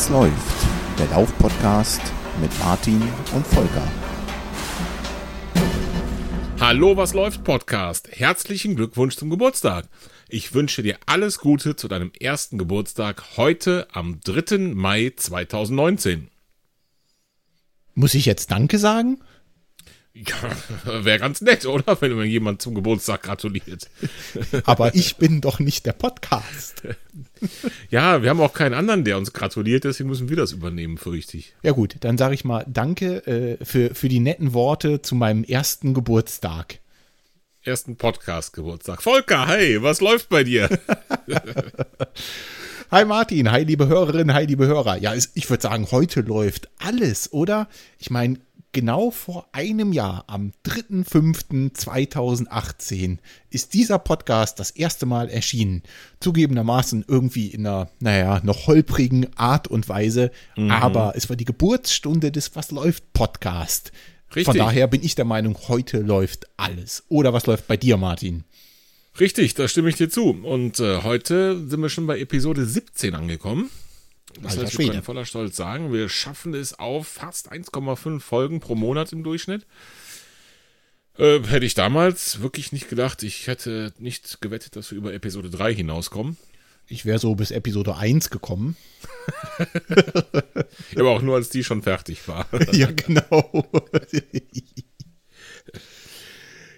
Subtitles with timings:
[0.00, 0.66] Was läuft?
[0.98, 2.00] Der Lauf-Podcast
[2.40, 3.02] mit Martin
[3.34, 3.86] und Volker.
[6.58, 8.08] Hallo, was läuft Podcast?
[8.10, 9.90] Herzlichen Glückwunsch zum Geburtstag.
[10.30, 14.72] Ich wünsche dir alles Gute zu deinem ersten Geburtstag heute am 3.
[14.72, 16.30] Mai 2019.
[17.92, 19.20] Muss ich jetzt Danke sagen?
[20.12, 20.34] Ja,
[21.04, 22.00] wäre ganz nett, oder?
[22.00, 23.88] Wenn mir jemand zum Geburtstag gratuliert.
[24.64, 26.82] Aber ich bin doch nicht der Podcast.
[27.88, 31.38] Ja, wir haben auch keinen anderen, der uns gratuliert, deswegen müssen wir das übernehmen, fürchte
[31.38, 31.54] ich.
[31.62, 35.42] Ja gut, dann sage ich mal Danke äh, für, für die netten Worte zu meinem
[35.42, 36.80] ersten Geburtstag.
[37.62, 39.02] Ersten Podcast-Geburtstag.
[39.02, 40.68] Volker, hey, was läuft bei dir?
[42.90, 44.96] Hi Martin, hi liebe Hörerinnen, hi liebe Hörer.
[44.96, 47.68] Ja, ich würde sagen, heute läuft alles, oder?
[48.00, 48.40] Ich meine,
[48.72, 53.18] genau vor einem Jahr, am 3.5.2018,
[53.50, 55.82] ist dieser Podcast das erste Mal erschienen.
[56.20, 60.70] Zugegebenermaßen irgendwie in einer, naja, noch holprigen Art und Weise, mhm.
[60.70, 63.92] aber es war die Geburtsstunde des Was läuft Podcast.
[64.28, 64.46] Richtig.
[64.46, 67.02] Von daher bin ich der Meinung, heute läuft alles.
[67.08, 68.44] Oder was läuft bei dir, Martin?
[69.18, 70.30] Richtig, da stimme ich dir zu.
[70.30, 73.68] Und äh, heute sind wir schon bei Episode 17 angekommen.
[74.42, 78.74] Das heißt, wir können voller Stolz sagen, wir schaffen es auf fast 1,5 Folgen pro
[78.74, 79.66] Monat im Durchschnitt.
[81.18, 83.22] Äh, hätte ich damals wirklich nicht gedacht.
[83.22, 86.36] Ich hätte nicht gewettet, dass wir über Episode 3 hinauskommen.
[86.86, 88.76] Ich wäre so bis Episode 1 gekommen.
[90.96, 92.48] Aber auch nur, als die schon fertig war.
[92.72, 93.68] ja, genau.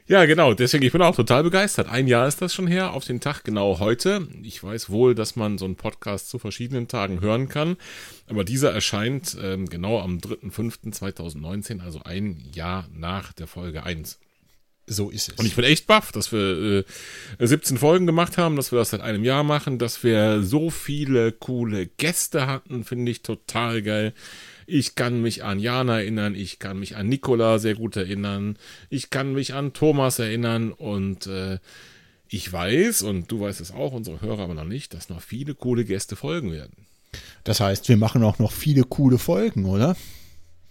[0.08, 0.52] Ja, genau.
[0.52, 1.88] Deswegen, ich bin auch total begeistert.
[1.88, 4.26] Ein Jahr ist das schon her, auf den Tag genau heute.
[4.42, 7.76] Ich weiß wohl, dass man so einen Podcast zu verschiedenen Tagen hören kann.
[8.28, 14.18] Aber dieser erscheint ähm, genau am 3.5.2019, also ein Jahr nach der Folge 1.
[14.88, 15.38] So ist es.
[15.38, 16.84] Und ich bin echt baff, dass wir
[17.38, 20.70] äh, 17 Folgen gemacht haben, dass wir das seit einem Jahr machen, dass wir so
[20.70, 24.12] viele coole Gäste hatten, finde ich total geil.
[24.66, 28.56] Ich kann mich an Jana erinnern, ich kann mich an Nikola sehr gut erinnern,
[28.90, 31.58] ich kann mich an Thomas erinnern und äh,
[32.28, 35.54] ich weiß, und du weißt es auch, unsere Hörer aber noch nicht, dass noch viele
[35.54, 36.86] coole Gäste folgen werden.
[37.44, 39.96] Das heißt, wir machen auch noch viele coole Folgen, oder?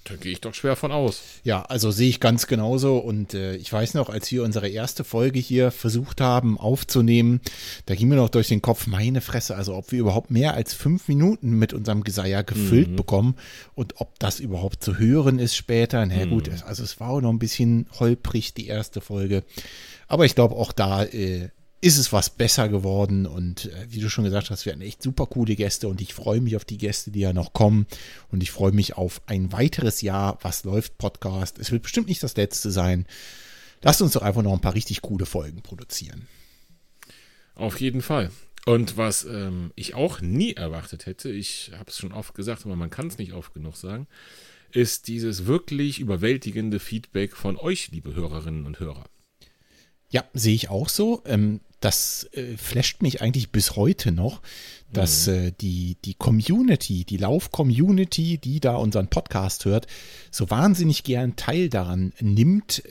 [0.03, 1.21] Da gehe ich doch schwer von aus.
[1.43, 2.97] Ja, also sehe ich ganz genauso.
[2.97, 7.39] Und äh, ich weiß noch, als wir unsere erste Folge hier versucht haben aufzunehmen,
[7.85, 10.73] da ging mir noch durch den Kopf, meine Fresse, also ob wir überhaupt mehr als
[10.73, 12.95] fünf Minuten mit unserem Geseier gefüllt mhm.
[12.95, 13.35] bekommen
[13.75, 16.03] und ob das überhaupt zu hören ist später.
[16.05, 16.57] Na gut, mhm.
[16.65, 19.43] also es war auch noch ein bisschen holprig, die erste Folge.
[20.07, 21.49] Aber ich glaube, auch da äh,
[21.81, 25.01] ist es was besser geworden und äh, wie du schon gesagt hast, wir hatten echt
[25.01, 27.87] super coole Gäste und ich freue mich auf die Gäste, die ja noch kommen
[28.29, 31.57] und ich freue mich auf ein weiteres Jahr, was läuft Podcast.
[31.57, 33.07] Es wird bestimmt nicht das letzte sein.
[33.81, 36.27] Lasst uns doch einfach noch ein paar richtig coole Folgen produzieren.
[37.55, 38.31] Auf jeden Fall.
[38.67, 42.75] Und was ähm, ich auch nie erwartet hätte, ich habe es schon oft gesagt, aber
[42.75, 44.07] man kann es nicht oft genug sagen,
[44.71, 49.05] ist dieses wirklich überwältigende Feedback von euch, liebe Hörerinnen und Hörer.
[50.11, 51.23] Ja, sehe ich auch so.
[51.25, 54.41] Ähm, das äh, flasht mich eigentlich bis heute noch,
[54.93, 55.33] dass mhm.
[55.33, 59.87] äh, die, die Community, die Lauf-Community, die da unseren Podcast hört,
[60.29, 62.83] so wahnsinnig gern Teil daran nimmt,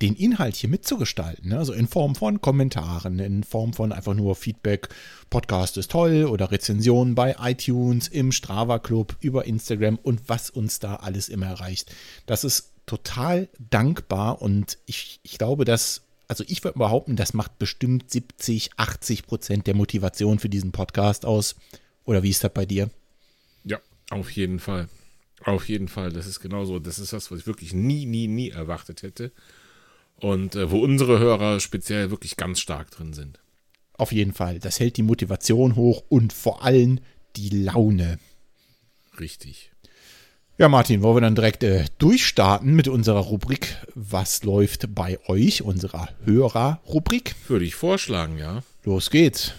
[0.00, 1.50] den Inhalt hier mitzugestalten.
[1.50, 1.58] Ne?
[1.58, 4.88] Also in Form von Kommentaren, in Form von einfach nur Feedback,
[5.28, 10.78] Podcast ist toll oder Rezensionen bei iTunes, im Strava Club, über Instagram und was uns
[10.78, 11.94] da alles immer erreicht.
[12.26, 17.58] Das ist total dankbar und ich, ich glaube, dass also ich würde behaupten, das macht
[17.58, 21.56] bestimmt 70, 80 Prozent der Motivation für diesen Podcast aus.
[22.04, 22.88] Oder wie ist das bei dir?
[23.64, 23.80] Ja,
[24.10, 24.88] auf jeden Fall.
[25.44, 26.12] Auf jeden Fall.
[26.12, 26.78] Das ist genauso.
[26.78, 29.32] Das ist das, was ich wirklich nie, nie, nie erwartet hätte.
[30.20, 33.40] Und äh, wo unsere Hörer speziell wirklich ganz stark drin sind.
[33.94, 34.60] Auf jeden Fall.
[34.60, 37.00] Das hält die Motivation hoch und vor allem
[37.34, 38.20] die Laune.
[39.18, 39.69] Richtig.
[40.60, 45.62] Ja, Martin, wollen wir dann direkt äh, durchstarten mit unserer Rubrik Was läuft bei euch,
[45.62, 47.34] unserer Hörerrubrik?
[47.48, 48.62] Würde ich vorschlagen, ja.
[48.84, 49.54] Los geht's.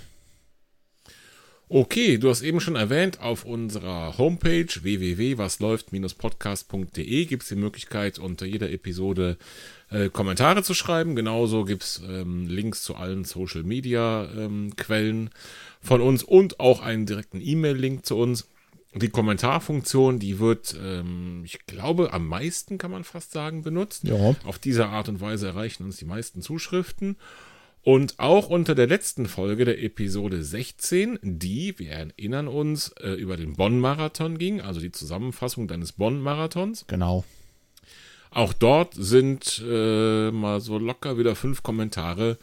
[1.69, 8.45] Okay, du hast eben schon erwähnt, auf unserer Homepage www.wasläuft-podcast.de gibt es die Möglichkeit, unter
[8.45, 9.37] jeder Episode
[9.89, 11.15] äh, Kommentare zu schreiben.
[11.15, 15.29] Genauso gibt es ähm, Links zu allen Social-Media-Quellen ähm,
[15.81, 18.47] von uns und auch einen direkten E-Mail-Link zu uns.
[18.93, 24.03] Die Kommentarfunktion, die wird, ähm, ich glaube, am meisten kann man fast sagen, benutzt.
[24.03, 24.35] Ja.
[24.43, 27.15] Auf diese Art und Weise erreichen uns die meisten Zuschriften.
[27.83, 33.37] Und auch unter der letzten Folge der Episode 16, die, wir erinnern uns, äh, über
[33.37, 36.85] den Bonn-Marathon ging, also die Zusammenfassung deines Bonn-Marathons.
[36.87, 37.23] Genau.
[38.29, 42.37] Auch dort sind äh, mal so locker wieder fünf Kommentare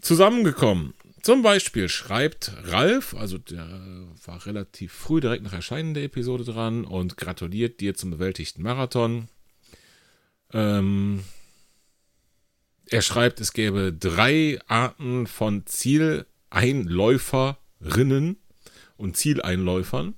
[0.00, 0.94] zusammengekommen.
[1.26, 3.66] Zum Beispiel schreibt Ralf, also der
[4.26, 9.26] war relativ früh direkt nach Erscheinen der Episode dran und gratuliert dir zum bewältigten Marathon.
[10.52, 11.24] Ähm,
[12.88, 18.36] er schreibt, es gäbe drei Arten von Zieleinläuferinnen
[18.96, 20.14] und Zieleinläufern.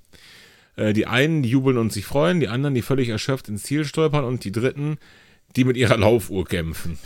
[0.75, 3.83] Äh, die einen die jubeln und sich freuen, die anderen, die völlig erschöpft ins Ziel
[3.83, 4.99] stolpern und die dritten,
[5.55, 6.99] die mit ihrer Laufuhr kämpfen.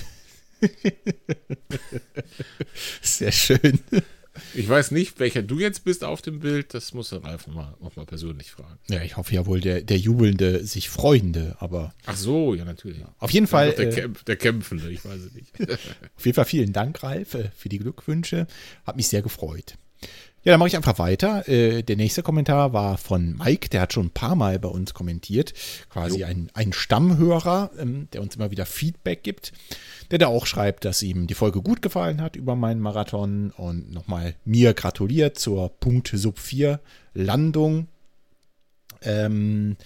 [3.02, 3.80] Sehr schön.
[4.56, 6.74] Ich weiß nicht, welcher du jetzt bist auf dem Bild.
[6.74, 8.80] Das muss Ralf mal, auch mal persönlich fragen.
[8.90, 11.94] Ja, ich hoffe ja wohl der, der jubelnde, sich freuende, aber.
[12.06, 13.04] Ach so, ja, natürlich.
[13.20, 13.74] Auf jeden Fall.
[13.74, 15.52] Der, äh, Kämpf, der Kämpfende, ich weiß es nicht.
[16.18, 18.48] auf jeden Fall vielen Dank, Ralf, äh, für die Glückwünsche.
[18.86, 19.78] Hat mich sehr gefreut.
[20.44, 21.48] Ja, dann mache ich einfach weiter.
[21.48, 24.94] Äh, der nächste Kommentar war von Mike, der hat schon ein paar Mal bei uns
[24.94, 25.54] kommentiert.
[25.90, 29.54] Quasi ein, ein Stammhörer, ähm, der uns immer wieder Feedback gibt.
[30.12, 33.94] Der da auch schreibt, dass ihm die Folge gut gefallen hat über meinen Marathon und
[33.94, 36.82] nochmal mir gratuliert zur Punkt Sub 4
[37.14, 37.88] Landung.
[39.02, 39.78] Ähm,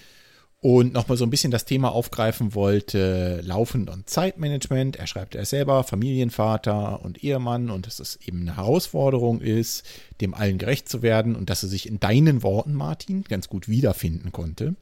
[0.60, 4.96] und nochmal so ein bisschen das Thema aufgreifen wollte, Laufen und Zeitmanagement.
[4.96, 9.84] Er schreibt, er selber Familienvater und Ehemann und dass es eben eine Herausforderung ist,
[10.20, 13.68] dem allen gerecht zu werden und dass er sich in deinen Worten, Martin, ganz gut
[13.68, 14.74] wiederfinden konnte.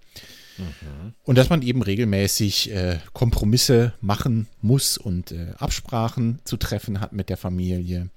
[0.56, 1.12] Mhm.
[1.24, 7.12] Und dass man eben regelmäßig äh, Kompromisse machen muss und äh, Absprachen zu treffen hat
[7.12, 8.08] mit der Familie.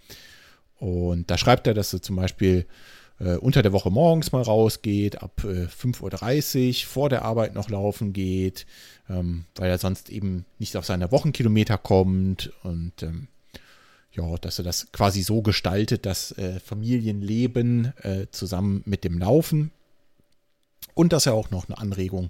[0.78, 2.66] Und da schreibt er, dass er zum Beispiel
[3.20, 7.70] äh, unter der Woche morgens mal rausgeht, ab äh, 5.30 Uhr vor der Arbeit noch
[7.70, 8.66] laufen geht,
[9.10, 13.28] ähm, weil er sonst eben nicht auf seine Wochenkilometer kommt und ähm,
[14.12, 19.72] ja, dass er das quasi so gestaltet, das äh, Familienleben äh, zusammen mit dem Laufen
[20.94, 22.30] und dass er auch noch eine Anregung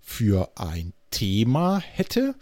[0.00, 2.34] für ein Thema hätte.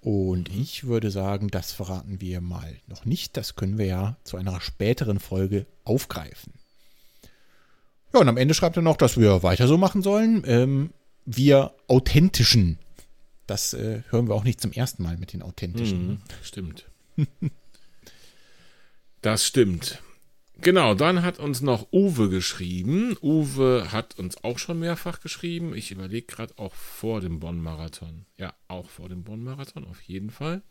[0.00, 0.60] Und mhm.
[0.60, 3.36] ich würde sagen, das verraten wir mal noch nicht.
[3.36, 6.52] Das können wir ja zu einer späteren Folge aufgreifen.
[8.12, 10.42] Ja, und am Ende schreibt er noch, dass wir weiter so machen sollen.
[10.46, 10.90] Ähm,
[11.24, 12.78] wir authentischen.
[13.46, 16.06] Das äh, hören wir auch nicht zum ersten Mal mit den authentischen.
[16.06, 16.86] Mhm, stimmt.
[19.22, 20.00] das stimmt.
[20.60, 23.16] Genau, dann hat uns noch Uwe geschrieben.
[23.22, 25.74] Uwe hat uns auch schon mehrfach geschrieben.
[25.74, 28.26] Ich überlege gerade auch vor dem Bonn-Marathon.
[28.36, 30.62] Ja, auch vor dem Bonn-Marathon, auf jeden Fall.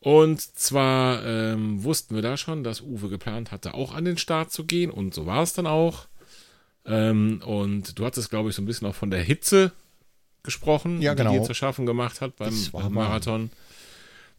[0.00, 4.50] Und zwar ähm, wussten wir da schon, dass Uwe geplant hatte, auch an den Start
[4.50, 4.90] zu gehen.
[4.90, 6.08] Und so war es dann auch.
[6.84, 9.72] Ähm, und du hattest, glaube ich, so ein bisschen auch von der Hitze
[10.42, 11.32] gesprochen, ja, genau.
[11.32, 13.50] die dir zu schaffen gemacht hat beim, beim Marathon.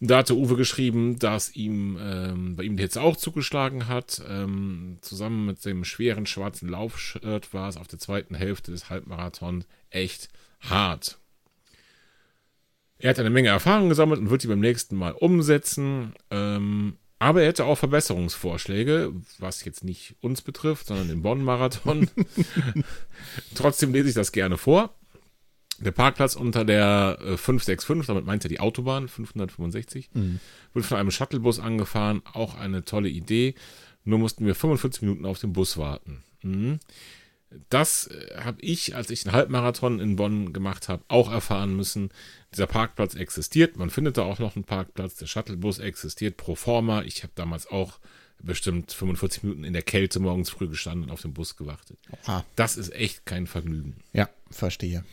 [0.05, 4.21] Da hatte Uwe geschrieben, dass ihm ähm, bei ihm die Hitze auch zugeschlagen hat.
[4.27, 9.65] Ähm, zusammen mit dem schweren schwarzen Laufshirt war es auf der zweiten Hälfte des Halbmarathons
[9.91, 10.27] echt
[10.59, 11.19] hart.
[12.97, 16.13] Er hat eine Menge Erfahrung gesammelt und wird die beim nächsten Mal umsetzen.
[16.29, 22.09] Ähm, aber er hätte auch Verbesserungsvorschläge, was jetzt nicht uns betrifft, sondern den Bonn-Marathon.
[23.55, 24.93] Trotzdem lese ich das gerne vor.
[25.79, 30.39] Der Parkplatz unter der 565, äh, damit meint er die Autobahn, 565, mhm.
[30.73, 32.21] wird von einem Shuttlebus angefahren.
[32.31, 33.55] Auch eine tolle Idee.
[34.03, 36.23] Nur mussten wir 45 Minuten auf den Bus warten.
[36.41, 36.79] Mhm.
[37.69, 42.09] Das äh, habe ich, als ich einen Halbmarathon in Bonn gemacht habe, auch erfahren müssen.
[42.53, 43.77] Dieser Parkplatz existiert.
[43.77, 45.15] Man findet da auch noch einen Parkplatz.
[45.15, 47.01] Der Shuttlebus existiert pro forma.
[47.03, 47.99] Ich habe damals auch
[48.39, 51.97] bestimmt 45 Minuten in der Kälte morgens früh gestanden und auf den Bus gewartet.
[52.23, 52.45] Aha.
[52.55, 53.95] Das ist echt kein Vergnügen.
[54.11, 55.03] Ja, verstehe.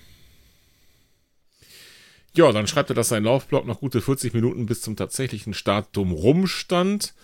[2.35, 6.13] Ja, dann schreibt er, dass sein Laufblock noch gute 40 Minuten bis zum tatsächlichen Startdatum
[6.13, 7.15] rumstand.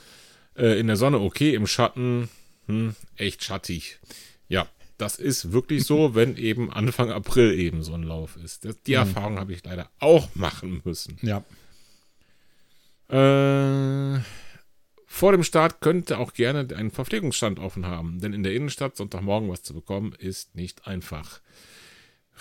[0.57, 2.29] Äh, in der Sonne okay, im Schatten
[2.67, 3.99] hm, echt schattig.
[4.49, 4.69] Ja,
[4.99, 8.65] das ist wirklich so, wenn eben Anfang April eben so ein Lauf ist.
[8.65, 8.99] Das, die mhm.
[8.99, 11.19] Erfahrung habe ich leider auch machen müssen.
[11.23, 11.45] Ja.
[13.09, 14.21] Äh,
[15.07, 19.49] vor dem Start könnte auch gerne einen Verpflegungsstand offen haben, denn in der Innenstadt Sonntagmorgen
[19.49, 21.41] was zu bekommen ist nicht einfach.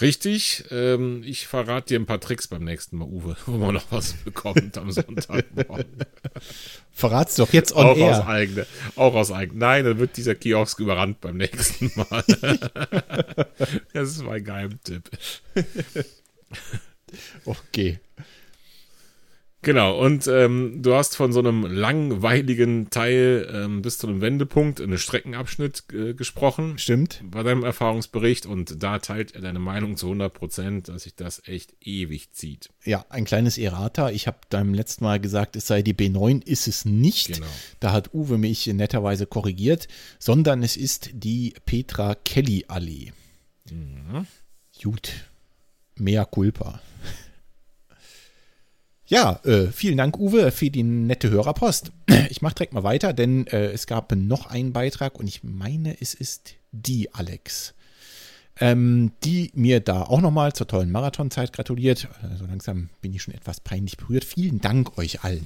[0.01, 3.85] Richtig, ähm, ich verrate dir ein paar Tricks beim nächsten Mal, Uwe, wo man noch
[3.91, 5.85] was bekommt am Sonntagmorgen.
[6.91, 8.19] Verrat's doch jetzt on auch air.
[8.19, 9.59] Aus eigene, auch aus eigene.
[9.59, 12.23] Nein, dann wird dieser Kiosk überrannt beim nächsten Mal.
[13.93, 15.09] das ist mein Geheimtipp.
[17.45, 17.99] okay.
[19.65, 24.79] Genau, und ähm, du hast von so einem langweiligen Teil ähm, bis zu einem Wendepunkt,
[24.79, 26.77] einen Streckenabschnitt äh, gesprochen.
[26.77, 27.23] Stimmt.
[27.23, 31.41] Bei deinem Erfahrungsbericht und da teilt er deine Meinung zu 100 Prozent, dass sich das
[31.47, 32.69] echt ewig zieht.
[32.83, 34.11] Ja, ein kleines Errata.
[34.11, 37.33] Ich habe deinem letzten Mal gesagt, es sei die B9, ist es nicht.
[37.33, 37.47] Genau.
[37.79, 39.87] Da hat Uwe mich netterweise korrigiert,
[40.19, 43.13] sondern es ist die Petra Kelly Allee.
[43.71, 44.27] Mhm.
[44.79, 45.11] Gut.
[45.97, 46.81] Mea culpa.
[49.07, 51.91] Ja, äh, vielen Dank, Uwe, für die nette Hörerpost.
[52.29, 56.01] ich mache direkt mal weiter, denn äh, es gab noch einen Beitrag und ich meine,
[56.01, 57.75] es ist die Alex
[58.59, 62.07] ähm, die mir da auch nochmal zur tollen Marathonzeit gratuliert.
[62.21, 64.23] So also langsam bin ich schon etwas peinlich berührt.
[64.23, 65.45] Vielen Dank euch allen.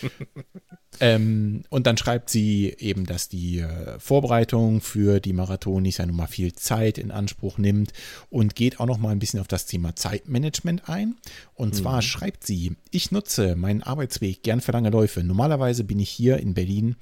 [1.00, 6.16] ähm, und dann schreibt sie eben, dass die äh, Vorbereitung für die Marathonis ja nun
[6.16, 7.92] mal viel Zeit in Anspruch nimmt
[8.30, 11.16] und geht auch nochmal ein bisschen auf das Thema Zeitmanagement ein.
[11.54, 12.02] Und zwar mhm.
[12.02, 15.22] schreibt sie, ich nutze meinen Arbeitsweg gern für lange Läufe.
[15.22, 16.96] Normalerweise bin ich hier in Berlin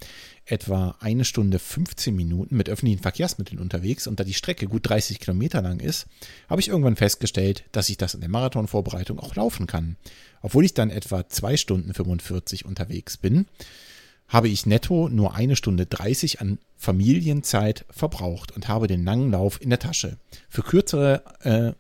[0.51, 5.21] etwa eine Stunde 15 Minuten mit öffentlichen Verkehrsmitteln unterwegs und da die Strecke gut 30
[5.21, 6.07] Kilometer lang ist,
[6.49, 9.97] habe ich irgendwann festgestellt, dass ich das in der Marathonvorbereitung auch laufen kann.
[10.43, 13.47] Obwohl ich dann etwa 2 Stunden 45 unterwegs bin,
[14.29, 19.61] habe ich netto nur eine Stunde 30 an Familienzeit verbraucht und habe den langen Lauf
[19.61, 20.19] in der Tasche.
[20.49, 21.73] Für kürzere, äh,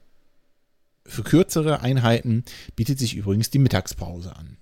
[1.04, 2.44] für kürzere Einheiten
[2.74, 4.56] bietet sich übrigens die Mittagspause an.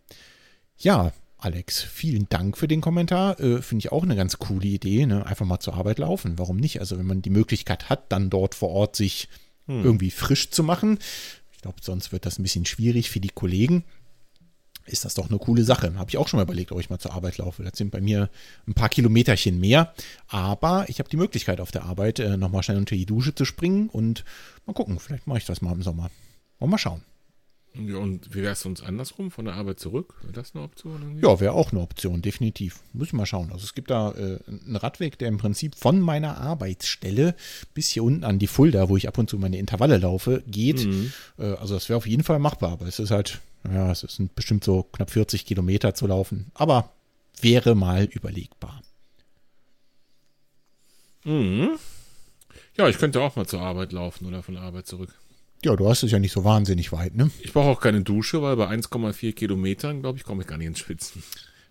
[0.77, 3.39] Ja, Alex, vielen Dank für den Kommentar.
[3.41, 5.07] Äh, Finde ich auch eine ganz coole Idee.
[5.07, 5.27] Ne?
[5.27, 6.39] Einfach mal zur Arbeit laufen.
[6.39, 6.81] Warum nicht?
[6.81, 9.29] Also wenn man die Möglichkeit hat, dann dort vor Ort sich
[9.67, 9.85] hm.
[9.85, 10.99] irgendwie frisch zu machen.
[11.53, 13.85] Ich glaube, sonst wird das ein bisschen schwierig für die Kollegen.
[14.87, 15.93] Ist das doch eine coole Sache.
[15.97, 17.65] Habe ich auch schon mal überlegt, ob ich mal zur Arbeit laufe.
[17.65, 18.31] Das sind bei mir
[18.67, 19.93] ein paar Kilometerchen mehr.
[20.29, 23.45] Aber ich habe die Möglichkeit auf der Arbeit äh, nochmal schnell unter die Dusche zu
[23.45, 24.25] springen und
[24.65, 24.99] mal gucken.
[25.01, 26.11] Vielleicht mache ich das mal im Sommer.
[26.61, 27.03] Wollen mal schauen.
[27.79, 30.15] Ja, und wie wäre es sonst andersrum, von der Arbeit zurück?
[30.23, 31.03] Wäre das eine Option?
[31.03, 31.27] Irgendwie?
[31.27, 32.81] Ja, wäre auch eine Option, definitiv.
[32.93, 33.53] Muss ich mal schauen.
[33.53, 37.35] Also es gibt da äh, einen Radweg, der im Prinzip von meiner Arbeitsstelle
[37.75, 40.85] bis hier unten an die Fulda, wo ich ab und zu meine Intervalle laufe, geht.
[40.87, 41.13] Mhm.
[41.39, 43.41] Äh, also das wäre auf jeden Fall machbar, aber es ist halt,
[43.71, 46.51] ja, es sind bestimmt so knapp 40 Kilometer zu laufen.
[46.55, 46.93] Aber
[47.41, 48.83] wäre mal überlegbar.
[51.25, 51.79] Mhm.
[52.77, 55.15] Ja, ich könnte auch mal zur Arbeit laufen oder von der Arbeit zurück.
[55.65, 57.31] Ja, du hast es ja nicht so wahnsinnig weit, ne?
[57.41, 60.67] Ich brauche auch keine Dusche, weil bei 1,4 Kilometern, glaube ich, komme ich gar nicht
[60.69, 61.23] ins Schwitzen.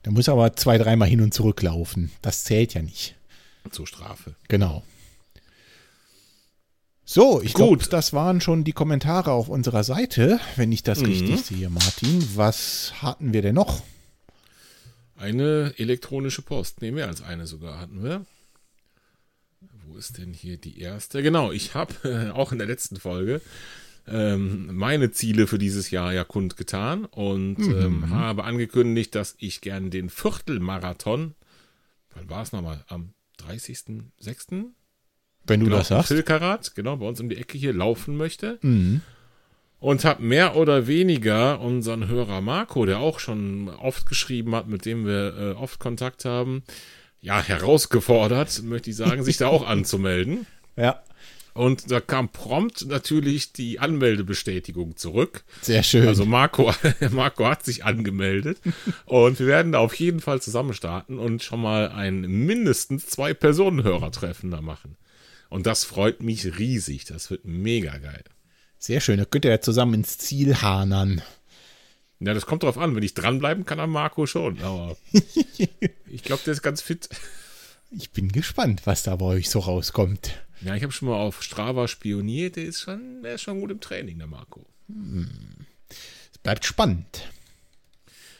[0.03, 2.11] Da muss aber zwei, dreimal hin und zurück laufen.
[2.21, 3.15] Das zählt ja nicht.
[3.71, 4.35] Zur Strafe.
[4.47, 4.83] Genau.
[7.07, 11.05] So, ich glaube, das waren schon die Kommentare auf unserer Seite, wenn ich das mhm.
[11.05, 12.27] richtig sehe, Martin.
[12.35, 13.83] Was hatten wir denn noch?
[15.15, 16.81] Eine elektronische Post.
[16.81, 18.25] Ne, mehr als eine sogar hatten wir.
[19.95, 21.23] Wo ist denn hier die erste?
[21.23, 23.39] Genau, ich habe äh, auch in der letzten Folge
[24.05, 27.77] ähm, meine Ziele für dieses Jahr ja kundgetan und mhm.
[27.77, 31.33] ähm, habe angekündigt, dass ich gern den Viertelmarathon,
[32.13, 34.65] wann war es nochmal, am 30.06.
[35.47, 36.09] Wenn du genau, das sagst.
[36.09, 38.59] Filkarat, genau, bei uns um die Ecke hier laufen möchte.
[38.63, 38.99] Mhm.
[39.79, 44.83] Und habe mehr oder weniger unseren Hörer Marco, der auch schon oft geschrieben hat, mit
[44.83, 46.63] dem wir äh, oft Kontakt haben,
[47.25, 50.45] ja, herausgefordert, möchte ich sagen, sich da auch anzumelden.
[50.75, 51.01] Ja.
[51.53, 55.43] Und da kam prompt natürlich die Anmeldebestätigung zurück.
[55.61, 56.07] Sehr schön.
[56.07, 56.71] Also Marco,
[57.11, 58.59] Marco hat sich angemeldet.
[59.05, 63.33] und wir werden da auf jeden Fall zusammen starten und schon mal ein mindestens zwei
[63.33, 64.95] Personenhörertreffen da machen.
[65.49, 67.05] Und das freut mich riesig.
[67.05, 68.23] Das wird mega geil.
[68.77, 69.17] Sehr schön.
[69.17, 71.23] Da könnt ihr ja zusammen ins Ziel hanern.
[72.25, 72.95] Ja, das kommt drauf an.
[72.95, 74.59] Wenn ich dranbleiben kann, an Marco schon.
[74.61, 74.97] Aber
[76.07, 77.07] ich glaube, der ist ganz fit.
[77.91, 80.33] Ich bin gespannt, was da bei euch so rauskommt.
[80.61, 82.55] Ja, ich habe schon mal auf Strava spioniert.
[82.55, 84.65] Der ist schon, der ist schon gut im Training, der Marco.
[84.87, 85.29] Hm.
[85.89, 87.29] Es bleibt spannend.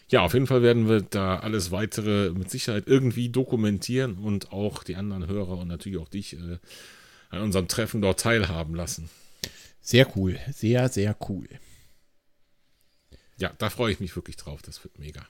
[0.10, 4.84] Ja, auf jeden Fall werden wir da alles weitere mit Sicherheit irgendwie dokumentieren und auch
[4.84, 6.58] die anderen Hörer und natürlich auch dich äh,
[7.30, 9.10] an unserem Treffen dort teilhaben lassen.
[9.82, 10.40] Sehr cool.
[10.52, 11.48] Sehr, sehr cool.
[13.38, 14.62] Ja, da freue ich mich wirklich drauf.
[14.62, 15.26] Das wird mega.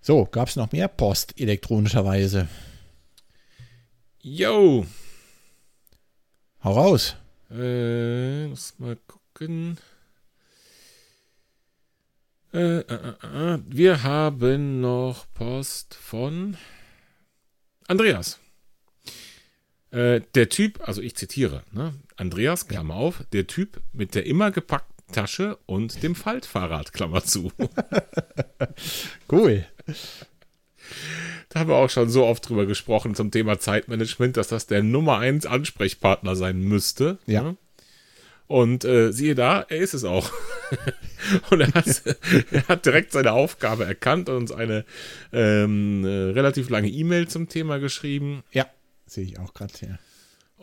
[0.00, 2.48] So, gab es noch mehr Post elektronischerweise?
[4.20, 4.86] Yo!
[6.62, 7.16] Hau raus.
[7.50, 9.78] Äh, muss mal gucken.
[12.52, 16.56] Äh, äh, äh, äh, wir haben noch Post von
[17.86, 18.38] Andreas.
[19.90, 21.94] Äh, der Typ, also ich zitiere, ne?
[22.16, 27.52] Andreas, Klammer auf, der Typ mit der immer gepackten Tasche und dem Faltfahrrad, Klammer zu.
[29.32, 29.66] cool.
[31.48, 34.82] Da haben wir auch schon so oft drüber gesprochen zum Thema Zeitmanagement, dass das der
[34.82, 37.18] Nummer 1 Ansprechpartner sein müsste.
[37.26, 37.42] Ja.
[37.42, 37.56] Ne?
[38.48, 40.30] Und äh, siehe da, er ist es auch.
[41.50, 42.02] und er hat,
[42.52, 44.84] er hat, direkt seine Aufgabe erkannt und uns eine
[45.32, 48.44] ähm, relativ lange E-Mail zum Thema geschrieben.
[48.52, 48.66] Ja,
[49.06, 49.98] sehe ich auch gerade hier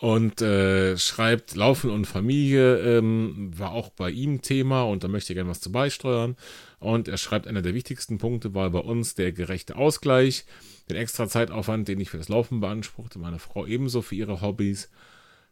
[0.04, 5.32] und äh, schreibt, Laufen und Familie ähm, war auch bei ihm Thema und da möchte
[5.32, 6.36] ich gerne was zu beisteuern.
[6.80, 10.44] Und er schreibt, einer der wichtigsten Punkte war bei uns der gerechte Ausgleich,
[10.90, 14.90] den extra Zeitaufwand, den ich für das Laufen beanspruchte, meine Frau ebenso für ihre Hobbys.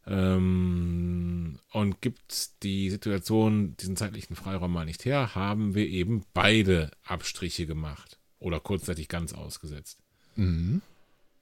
[0.06, 6.92] Ähm, und gibt die Situation diesen zeitlichen Freiraum mal nicht her, haben wir eben beide
[7.06, 10.02] Abstriche gemacht oder kurzzeitig ganz ausgesetzt.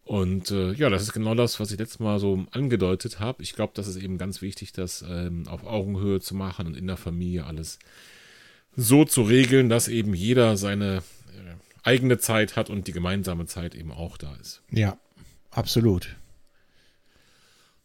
[0.09, 3.43] Und äh, ja, das ist genau das, was ich letztes Mal so angedeutet habe.
[3.43, 6.87] Ich glaube, das ist eben ganz wichtig, das ähm, auf Augenhöhe zu machen und in
[6.87, 7.77] der Familie alles
[8.75, 11.03] so zu regeln, dass eben jeder seine
[11.37, 14.63] äh, eigene Zeit hat und die gemeinsame Zeit eben auch da ist.
[14.71, 14.97] Ja,
[15.51, 16.15] absolut.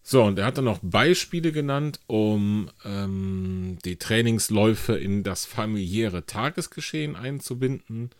[0.03, 6.25] So, und er hat dann noch Beispiele genannt, um ähm, die Trainingsläufe in das familiäre
[6.25, 8.13] Tagesgeschehen einzubinden.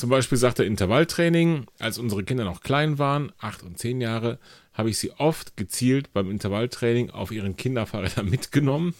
[0.00, 4.38] Zum Beispiel sagt er Intervalltraining, als unsere Kinder noch klein waren, acht und zehn Jahre,
[4.72, 8.94] habe ich sie oft gezielt beim Intervalltraining auf ihren Kinderfahrrädern mitgenommen.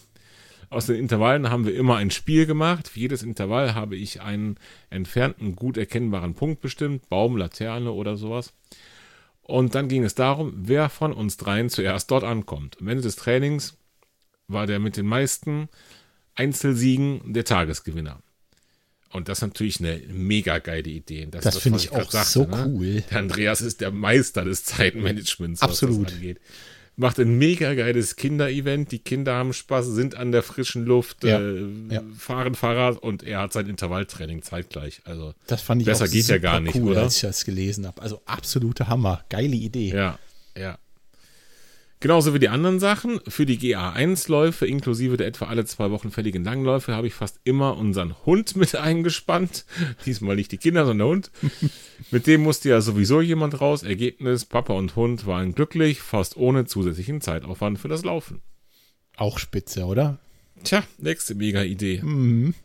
[0.69, 2.87] Aus den Intervallen haben wir immer ein Spiel gemacht.
[2.87, 4.57] Für jedes Intervall habe ich einen
[4.91, 8.53] entfernten, gut erkennbaren Punkt bestimmt, Baum, Laterne oder sowas.
[9.41, 12.77] Und dann ging es darum, wer von uns dreien zuerst dort ankommt.
[12.79, 13.75] Am Ende des Trainings
[14.47, 15.67] war der mit den meisten
[16.35, 18.21] Einzelsiegen der Tagesgewinner.
[19.11, 21.27] Und das ist natürlich eine mega geile Idee.
[21.29, 22.65] Das, das finde ich auch sagte, so ne?
[22.67, 23.03] cool.
[23.09, 25.97] Der Andreas ist der Meister des Zeitmanagements, Absolut.
[25.97, 26.39] was das angeht.
[26.97, 28.91] Macht ein mega geiles Kinderevent.
[28.91, 32.03] Die Kinder haben Spaß, sind an der frischen Luft, Ja, äh, ja.
[32.17, 35.01] fahren Fahrrad und er hat sein Intervalltraining zeitgleich.
[35.05, 37.03] Also Das fand ich Besser auch geht ja gar nicht, cool, oder?
[37.03, 38.01] als ich das gelesen habe.
[38.01, 39.23] Also absolute Hammer.
[39.29, 39.89] Geile Idee.
[39.93, 40.19] Ja,
[40.57, 40.77] ja.
[42.01, 43.19] Genauso wie die anderen Sachen.
[43.27, 47.77] Für die GA1-Läufe, inklusive der etwa alle zwei Wochen fälligen Langläufe, habe ich fast immer
[47.77, 49.65] unseren Hund mit eingespannt.
[50.05, 51.31] Diesmal nicht die Kinder, sondern der Hund.
[52.09, 53.83] mit dem musste ja sowieso jemand raus.
[53.83, 58.41] Ergebnis, Papa und Hund waren glücklich, fast ohne zusätzlichen Zeitaufwand für das Laufen.
[59.15, 60.17] Auch spitze, oder?
[60.63, 62.01] Tja, nächste Mega-Idee.
[62.01, 62.55] Mhm.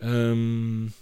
[0.00, 0.92] Ähm,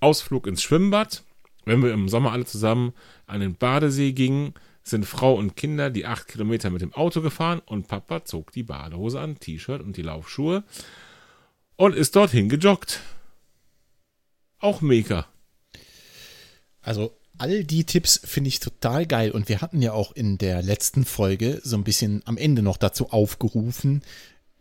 [0.00, 1.22] Ausflug ins Schwimmbad.
[1.64, 2.92] Wenn wir im Sommer alle zusammen
[3.26, 4.52] an den Badesee gingen,
[4.84, 8.62] sind Frau und Kinder die acht Kilometer mit dem Auto gefahren und Papa zog die
[8.62, 10.62] Badehose an, T-Shirt und die Laufschuhe
[11.76, 13.00] und ist dorthin gejoggt.
[14.58, 15.26] Auch mega.
[16.82, 19.30] Also all die Tipps finde ich total geil.
[19.30, 22.76] Und wir hatten ja auch in der letzten Folge so ein bisschen am Ende noch
[22.76, 24.02] dazu aufgerufen,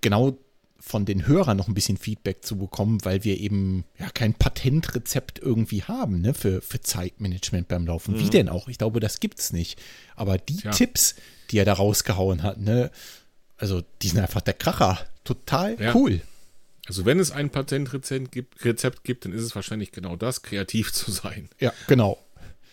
[0.01, 0.37] genau
[0.85, 5.39] von den Hörern noch ein bisschen Feedback zu bekommen, weil wir eben ja kein Patentrezept
[5.39, 8.19] irgendwie haben ne, für, für Zeitmanagement beim Laufen.
[8.19, 8.67] Wie denn auch?
[8.67, 9.81] Ich glaube, das gibt's nicht.
[10.17, 10.71] Aber die Tja.
[10.71, 11.15] Tipps,
[11.51, 12.91] die er da rausgehauen hat, ne,
[13.57, 14.99] also die sind einfach der Kracher.
[15.23, 15.95] Total Ja.
[15.95, 16.19] cool.
[16.85, 20.91] Also wenn es ein Patentrezept gibt, Rezept gibt, dann ist es wahrscheinlich genau das, kreativ
[20.91, 21.47] zu sein.
[21.61, 22.21] Ja, genau.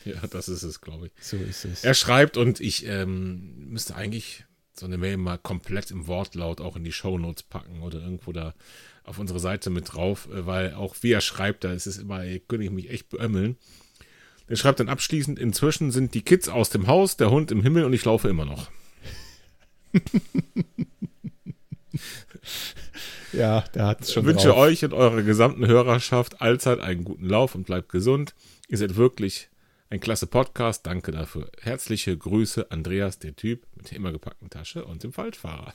[0.04, 1.12] Ja, das ist es, glaube ich.
[1.20, 1.84] So ist es.
[1.84, 4.44] Er schreibt und ich ähm, müsste eigentlich
[4.80, 8.54] so eine Mail mal komplett im Wortlaut auch in die Shownotes packen oder irgendwo da
[9.04, 12.22] auf unsere Seite mit drauf, äh, weil auch wie er schreibt, da ist es immer,
[12.24, 13.56] ey, könnte ich mich echt beömmeln.
[14.48, 17.84] Er schreibt dann abschließend, inzwischen sind die Kids aus dem Haus, der Hund im Himmel
[17.84, 18.68] und ich laufe immer noch.
[23.32, 24.58] Ja, der hat es schon Ich wünsche drauf.
[24.58, 28.34] euch und eurer gesamten Hörerschaft allzeit einen guten Lauf und bleibt gesund.
[28.68, 29.49] Ihr seid wirklich
[29.90, 30.86] ein klasse Podcast.
[30.86, 31.50] Danke dafür.
[31.60, 35.74] Herzliche Grüße, Andreas, der Typ mit der immer gepackten Tasche und dem Faltfahrrad.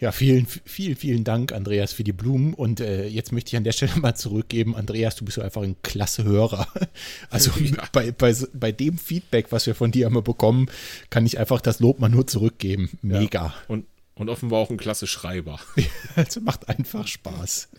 [0.00, 2.54] Ja, vielen, vielen, vielen Dank, Andreas, für die Blumen.
[2.54, 5.62] Und äh, jetzt möchte ich an der Stelle mal zurückgeben, Andreas, du bist so einfach
[5.62, 6.68] ein klasse Hörer.
[7.30, 7.82] Also Ja.
[7.90, 10.70] bei, bei, bei dem Feedback, was wir von dir immer bekommen,
[11.10, 12.98] kann ich einfach das Lob mal nur zurückgeben.
[13.02, 13.54] Mega.
[13.66, 15.58] Und, und offenbar auch ein klasse Schreiber.
[16.16, 17.70] Also macht einfach Spaß.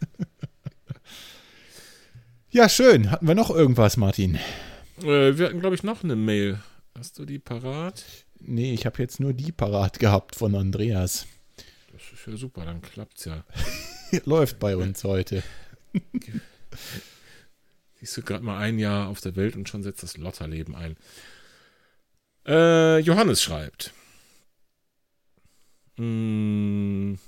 [2.51, 3.12] Ja, schön.
[3.12, 4.39] Hatten wir noch irgendwas, Martin?
[5.03, 6.59] Äh, wir hatten, glaube ich, noch eine Mail.
[6.97, 8.03] Hast du die parat?
[8.39, 11.27] Nee, ich habe jetzt nur die parat gehabt von Andreas.
[11.91, 13.43] Das ist ja super, dann klappt's ja.
[14.25, 15.43] Läuft bei uns heute.
[17.99, 20.95] Siehst du gerade mal ein Jahr auf der Welt und schon setzt das Lotterleben ein.
[22.47, 23.93] Äh, Johannes schreibt.
[25.97, 27.19] Mhm.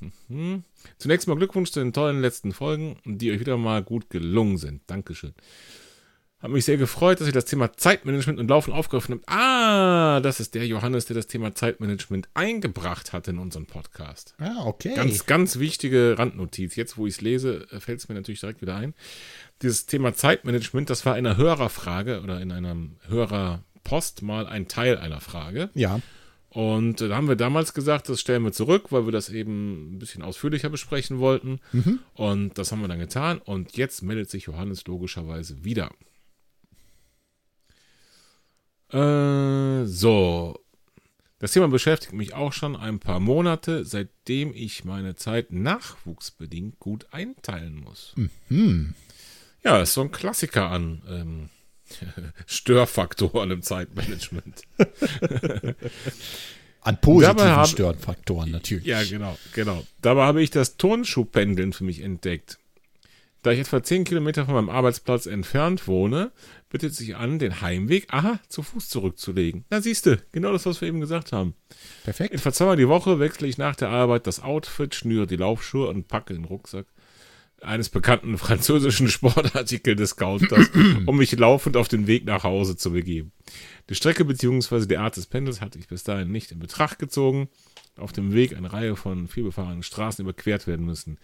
[0.98, 4.82] Zunächst mal Glückwunsch zu den tollen letzten Folgen, die euch wieder mal gut gelungen sind.
[4.88, 5.34] Dankeschön.
[6.42, 9.30] Hat mich sehr gefreut, dass ihr das Thema Zeitmanagement und Laufen aufgegriffen habt.
[9.30, 14.34] Ah, das ist der Johannes, der das Thema Zeitmanagement eingebracht hat in unseren Podcast.
[14.40, 14.94] Ah, okay.
[14.96, 16.76] Ganz, ganz wichtige Randnotiz.
[16.76, 18.96] Jetzt, wo ich es lese, fällt es mir natürlich direkt wieder ein.
[19.62, 24.98] Dieses Thema Zeitmanagement, das war in einer Hörerfrage oder in einem Hörerpost mal ein Teil
[24.98, 25.70] einer Frage.
[25.76, 26.00] ja,
[26.50, 29.94] Und äh, da haben wir damals gesagt, das stellen wir zurück, weil wir das eben
[29.96, 31.60] ein bisschen ausführlicher besprechen wollten.
[32.16, 33.38] Und das haben wir dann getan.
[33.38, 35.92] Und jetzt meldet sich Johannes logischerweise wieder.
[38.94, 40.58] Äh, so.
[41.40, 47.08] Das Thema beschäftigt mich auch schon ein paar Monate, seitdem ich meine Zeit nachwuchsbedingt gut
[47.12, 48.14] einteilen muss.
[49.64, 51.50] Ja, ist so ein Klassiker an ähm,
[52.46, 54.62] Störfaktoren im Zeitmanagement.
[56.82, 58.86] an positiven haben- Störfaktoren natürlich.
[58.86, 59.84] Ja, genau, genau.
[60.02, 62.58] Dabei habe ich das Turnschuhpendeln für mich entdeckt.
[63.44, 66.32] Da ich etwa 10 Kilometer von meinem Arbeitsplatz entfernt wohne,
[66.72, 69.66] bittet sich an, den Heimweg, aha, zu Fuß zurückzulegen.
[69.70, 71.54] Na siehste, genau das, was wir eben gesagt haben.
[72.04, 72.34] Perfekt.
[72.34, 76.08] Etwa zweimal die Woche wechsle ich nach der Arbeit das Outfit, schnüre die Laufschuhe und
[76.08, 76.88] packe den Rucksack
[77.62, 80.72] eines bekannten französischen Sportartikel-Discounters,
[81.06, 83.32] um mich laufend auf den Weg nach Hause zu begeben.
[83.90, 84.86] Die Strecke bzw.
[84.86, 87.50] die Art des Pendels hatte ich bis dahin nicht in Betracht gezogen.
[87.98, 91.20] Auf dem Weg eine Reihe von vielbefahrenen Straßen überquert werden müssen.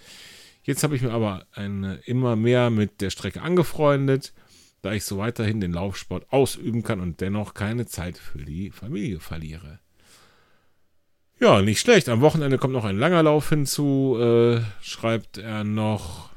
[0.64, 4.34] Jetzt habe ich mir aber eine, immer mehr mit der Strecke angefreundet,
[4.82, 9.20] da ich so weiterhin den Laufsport ausüben kann und dennoch keine Zeit für die Familie
[9.20, 9.80] verliere.
[11.40, 12.10] Ja, nicht schlecht.
[12.10, 16.32] Am Wochenende kommt noch ein langer Lauf hinzu, äh, schreibt er noch.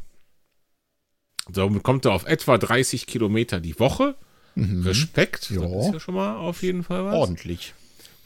[1.52, 4.14] Somit kommt er auf etwa 30 Kilometer die Woche.
[4.54, 4.82] Mhm.
[4.82, 5.50] Respekt.
[5.50, 5.62] Ja.
[5.62, 7.14] Das ist ja schon mal auf jeden Fall was.
[7.14, 7.74] Ordentlich.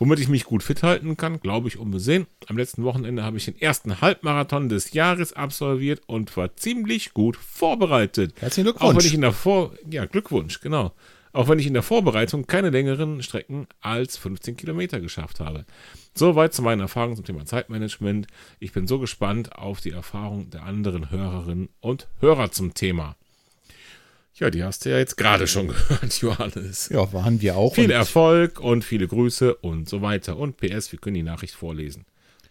[0.05, 2.27] Womit ich mich gut fit halten kann, glaube ich unbesehen.
[2.49, 7.38] Am letzten Wochenende habe ich den ersten Halbmarathon des Jahres absolviert und war ziemlich gut
[7.38, 8.35] vorbereitet.
[8.38, 9.07] Herzlichen Auch wenn Glückwunsch.
[9.07, 10.93] ich in der Vor ja, Glückwunsch, genau.
[11.33, 15.64] Auch wenn ich in der Vorbereitung keine längeren Strecken als 15 Kilometer geschafft habe.
[16.12, 18.27] Soweit zu meinen Erfahrungen zum Thema Zeitmanagement.
[18.59, 23.17] Ich bin so gespannt auf die Erfahrung der anderen Hörerinnen und Hörer zum Thema.
[24.37, 26.88] Ja, die hast du ja jetzt gerade schon gehört, Johannes.
[26.88, 27.75] ja, waren wir auch.
[27.75, 30.37] Viel Erfolg und viele Grüße und so weiter.
[30.37, 32.05] Und PS, wir können die Nachricht vorlesen.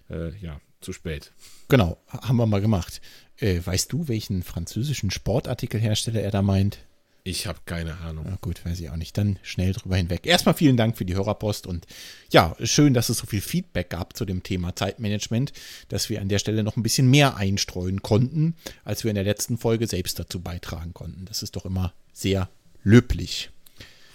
[0.10, 1.34] Äh, ja, zu spät.
[1.68, 3.02] Genau, haben wir mal gemacht.
[3.38, 6.80] Äh, weißt du, welchen französischen Sportartikelhersteller er da meint?
[7.26, 8.26] Ich habe keine Ahnung.
[8.28, 9.18] Ja, gut, weiß ich auch nicht.
[9.18, 10.26] Dann schnell drüber hinweg.
[10.26, 11.88] Erstmal vielen Dank für die Hörerpost und
[12.32, 15.54] ja, schön, dass es so viel Feedback gab zu dem Thema Zeitmanagement,
[15.88, 19.24] dass wir an der Stelle noch ein bisschen mehr einstreuen konnten, als wir in der
[19.24, 21.24] letzten Folge selbst dazu beitragen konnten.
[21.24, 22.50] Das ist doch immer sehr
[22.84, 23.52] löblich.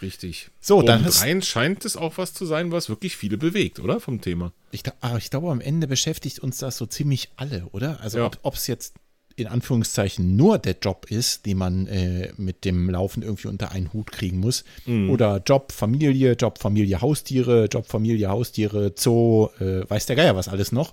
[0.02, 0.50] Richtig.
[0.60, 4.00] So, dann Obendrein scheint es auch was zu sein, was wirklich viele bewegt, oder?
[4.00, 4.52] Vom Thema.
[4.70, 8.00] Ich, aber ich glaube, am Ende beschäftigt uns das so ziemlich alle, oder?
[8.00, 8.30] Also Ja.
[8.42, 8.94] ob es jetzt
[9.38, 13.92] in Anführungszeichen nur der Job ist, den man äh, mit dem Laufen irgendwie unter einen
[13.92, 14.64] Hut kriegen muss.
[15.10, 20.48] Oder Job, Familie, Job, Familie, Haustiere, Job, Familie, Haustiere, Zoo, äh, weiß der Geier was
[20.48, 20.92] alles noch.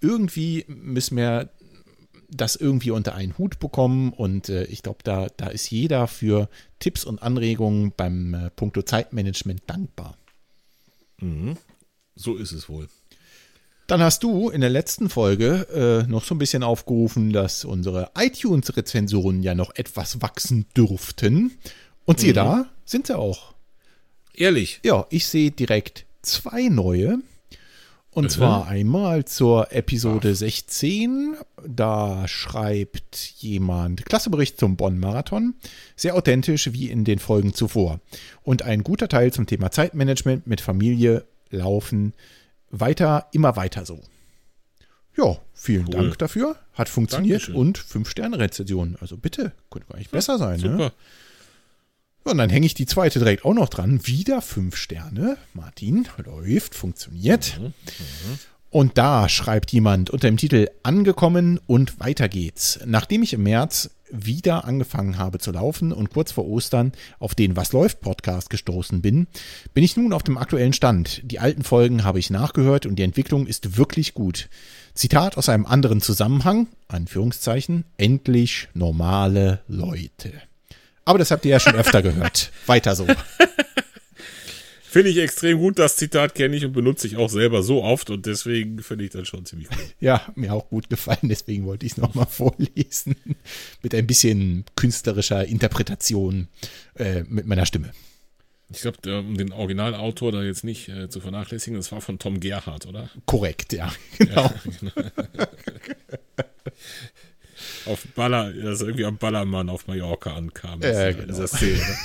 [0.00, 1.50] Irgendwie müssen wir
[2.28, 6.48] das irgendwie unter einen Hut bekommen und äh, ich glaube, da, da ist jeder für
[6.78, 10.16] Tipps und Anregungen beim äh, Punkto Zeitmanagement dankbar.
[12.14, 12.88] So ist es wohl.
[13.86, 18.10] Dann hast du in der letzten Folge äh, noch so ein bisschen aufgerufen, dass unsere
[18.16, 21.58] iTunes-Rezensionen ja noch etwas wachsen dürften.
[22.04, 23.54] Und siehe da, sind sie auch.
[24.34, 24.80] Ehrlich.
[24.84, 27.18] Ja, ich sehe direkt zwei neue.
[28.14, 31.34] Und zwar einmal zur Episode 16.
[31.66, 35.54] Da schreibt jemand Klassebericht zum Bonn-Marathon.
[35.96, 38.00] Sehr authentisch wie in den Folgen zuvor.
[38.42, 42.12] Und ein guter Teil zum Thema Zeitmanagement mit Familie, Laufen.
[42.72, 44.00] Weiter, immer weiter so.
[45.16, 45.92] Ja, vielen Cool.
[45.92, 46.56] Dank dafür.
[46.72, 47.54] Hat funktioniert Dankeschön.
[47.54, 48.96] und 5-Sterne-Rezension.
[49.00, 50.58] Also bitte, könnte gar nicht besser sein.
[50.60, 50.70] Ne?
[50.70, 50.92] Super.
[52.24, 54.06] Und dann hänge ich die zweite direkt auch noch dran.
[54.06, 55.36] Wieder fünf Sterne.
[55.54, 57.60] Martin, läuft, funktioniert.
[58.72, 62.80] Und da schreibt jemand unter dem Titel Angekommen und weiter geht's.
[62.86, 67.54] Nachdem ich im März wieder angefangen habe zu laufen und kurz vor Ostern auf den
[67.54, 69.26] Was läuft Podcast gestoßen bin,
[69.74, 71.20] bin ich nun auf dem aktuellen Stand.
[71.22, 74.48] Die alten Folgen habe ich nachgehört und die Entwicklung ist wirklich gut.
[74.94, 80.32] Zitat aus einem anderen Zusammenhang, Anführungszeichen, endlich normale Leute.
[81.04, 82.50] Aber das habt ihr ja schon öfter gehört.
[82.64, 83.06] Weiter so.
[84.92, 85.78] Finde ich extrem gut.
[85.78, 89.10] Das Zitat kenne ich und benutze ich auch selber so oft und deswegen finde ich
[89.10, 89.78] das schon ziemlich gut.
[90.00, 93.16] Ja, mir auch gut gefallen, deswegen wollte ich es nochmal vorlesen.
[93.82, 96.48] Mit ein bisschen künstlerischer Interpretation
[96.96, 97.92] äh, mit meiner Stimme.
[98.70, 102.38] Ich glaube, um den Originalautor da jetzt nicht äh, zu vernachlässigen, das war von Tom
[102.38, 103.08] Gerhardt, oder?
[103.24, 104.52] Korrekt, ja, genau.
[107.86, 110.82] Auf Baller, das irgendwie am Ballermann auf Mallorca ankam.
[110.82, 111.46] Äh, genau.
[111.46, 111.78] Szene.
[111.78, 111.96] ne?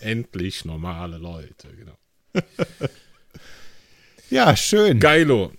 [0.00, 1.96] Endlich normale Leute, genau.
[4.30, 4.98] Ja, schön.
[5.00, 5.52] Geilo.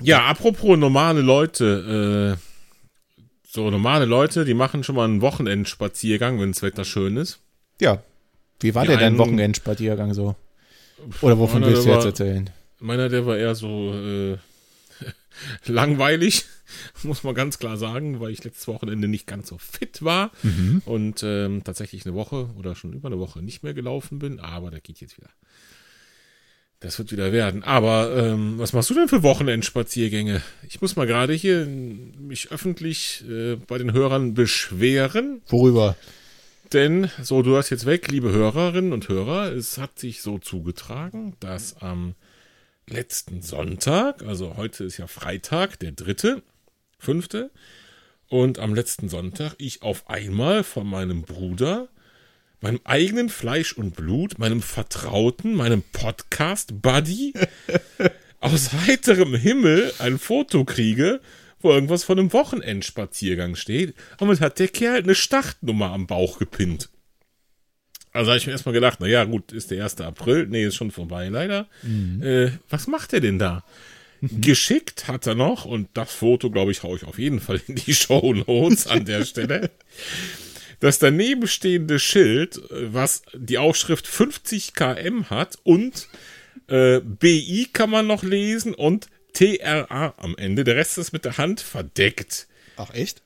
[0.00, 6.52] Ja, apropos normale Leute, äh, so normale Leute, die machen schon mal einen Wochenendspaziergang, wenn
[6.52, 7.38] das Wetter schön ist.
[7.80, 8.02] Ja.
[8.60, 10.34] Wie war Die der dein Wochenendspaziergang so?
[11.20, 12.50] Oder wovon willst du jetzt war- erzählen?
[12.78, 14.36] Meiner, der war eher so äh,
[15.66, 16.44] langweilig,
[17.02, 20.30] muss man ganz klar sagen, weil ich letztes Wochenende nicht ganz so fit war
[20.84, 24.70] und ähm, tatsächlich eine Woche oder schon über eine Woche nicht mehr gelaufen bin, aber
[24.70, 25.30] da geht jetzt wieder.
[26.80, 27.62] Das wird wieder werden.
[27.64, 30.42] Aber ähm, was machst du denn für Wochenendspaziergänge?
[30.68, 35.40] Ich muss mal gerade hier mich öffentlich äh, bei den Hörern beschweren.
[35.48, 35.96] Worüber?
[36.72, 41.34] Denn, so, du hast jetzt weg, liebe Hörerinnen und Hörer, es hat sich so zugetragen,
[41.40, 42.14] dass am
[42.88, 46.42] letzten Sonntag, also heute ist ja Freitag, der dritte,
[46.98, 47.50] fünfte,
[48.28, 51.88] Und am letzten Sonntag ich auf einmal von meinem Bruder,
[52.60, 57.34] meinem eigenen Fleisch und Blut, meinem Vertrauten, meinem Podcast-Buddy
[58.40, 61.20] aus heiterem Himmel ein Foto kriege,
[61.60, 63.90] wo irgendwas von einem Wochenendspaziergang steht.
[64.12, 66.88] Und damit hat der Kerl eine Startnummer am Bauch gepinnt.
[68.12, 70.00] Also habe ich mir erstmal gedacht, naja, gut, ist der 1.
[70.00, 70.46] April.
[70.46, 71.68] Nee, ist schon vorbei, leider.
[71.82, 72.22] Mhm.
[72.22, 73.62] Äh, was macht er denn da?
[74.40, 77.76] Geschickt hat er noch, und das Foto, glaube ich, haue ich auf jeden Fall in
[77.76, 79.70] die Show Notes an der Stelle.
[80.80, 86.08] Das daneben stehende Schild, was die Aufschrift 50 km hat und
[86.68, 90.64] äh, BI kann man noch lesen und TRA am Ende.
[90.64, 92.46] Der Rest ist mit der Hand verdeckt.
[92.76, 93.22] Ach, echt?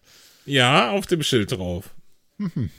[0.46, 1.90] Ja, auf dem Schild drauf.
[2.38, 2.70] Mhm.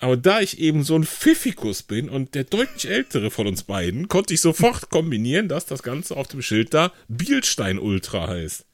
[0.00, 4.08] Aber da ich eben so ein Pfiffikus bin und der deutlich ältere von uns beiden,
[4.08, 8.64] konnte ich sofort kombinieren, dass das Ganze auf dem Schild da Bielstein Ultra heißt.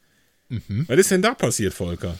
[0.48, 0.84] Mhm.
[0.86, 2.18] Was ist denn da passiert, Volker?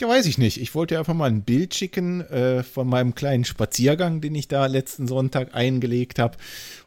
[0.00, 0.60] Ja, weiß ich nicht.
[0.60, 4.66] Ich wollte einfach mal ein Bild schicken äh, von meinem kleinen Spaziergang, den ich da
[4.66, 6.38] letzten Sonntag eingelegt habe.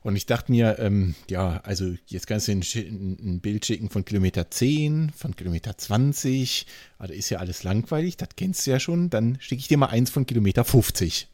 [0.02, 4.06] Und ich dachte mir, ähm, ja, also jetzt kannst du ein, ein, Bild schicken von
[4.06, 6.66] Kilometer 10, von Kilometer 20.
[7.00, 9.10] Also ist ja alles langweilig, das kennst du ja schon.
[9.10, 11.28] Dann schicke ich dir mal eins von Kilometer 50.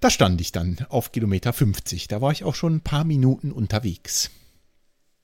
[0.00, 2.08] Da stand ich dann auf Kilometer 50.
[2.08, 4.30] Da war ich auch schon ein paar Minuten unterwegs.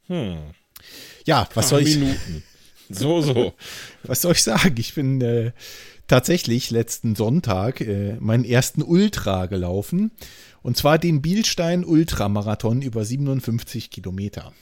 [0.06, 0.38] Hm.
[1.24, 1.96] Ja, was soll ich.
[1.96, 2.42] Minuten.
[2.88, 3.54] So, so.
[4.02, 4.74] was soll ich sagen?
[4.78, 5.52] Ich bin äh,
[6.06, 10.10] tatsächlich letzten Sonntag äh, meinen ersten Ultra gelaufen.
[10.62, 14.52] Und zwar den Bielstein Ultramarathon über 57 Kilometer.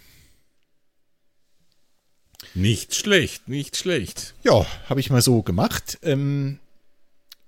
[2.55, 4.35] Nicht schlecht, nicht schlecht.
[4.43, 5.99] Ja, habe ich mal so gemacht.
[6.03, 6.59] Ähm,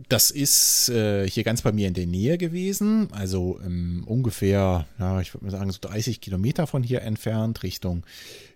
[0.09, 5.21] das ist äh, hier ganz bei mir in der Nähe gewesen, also ähm, ungefähr, ja,
[5.21, 8.05] ich würde mal sagen, so 30 Kilometer von hier entfernt, Richtung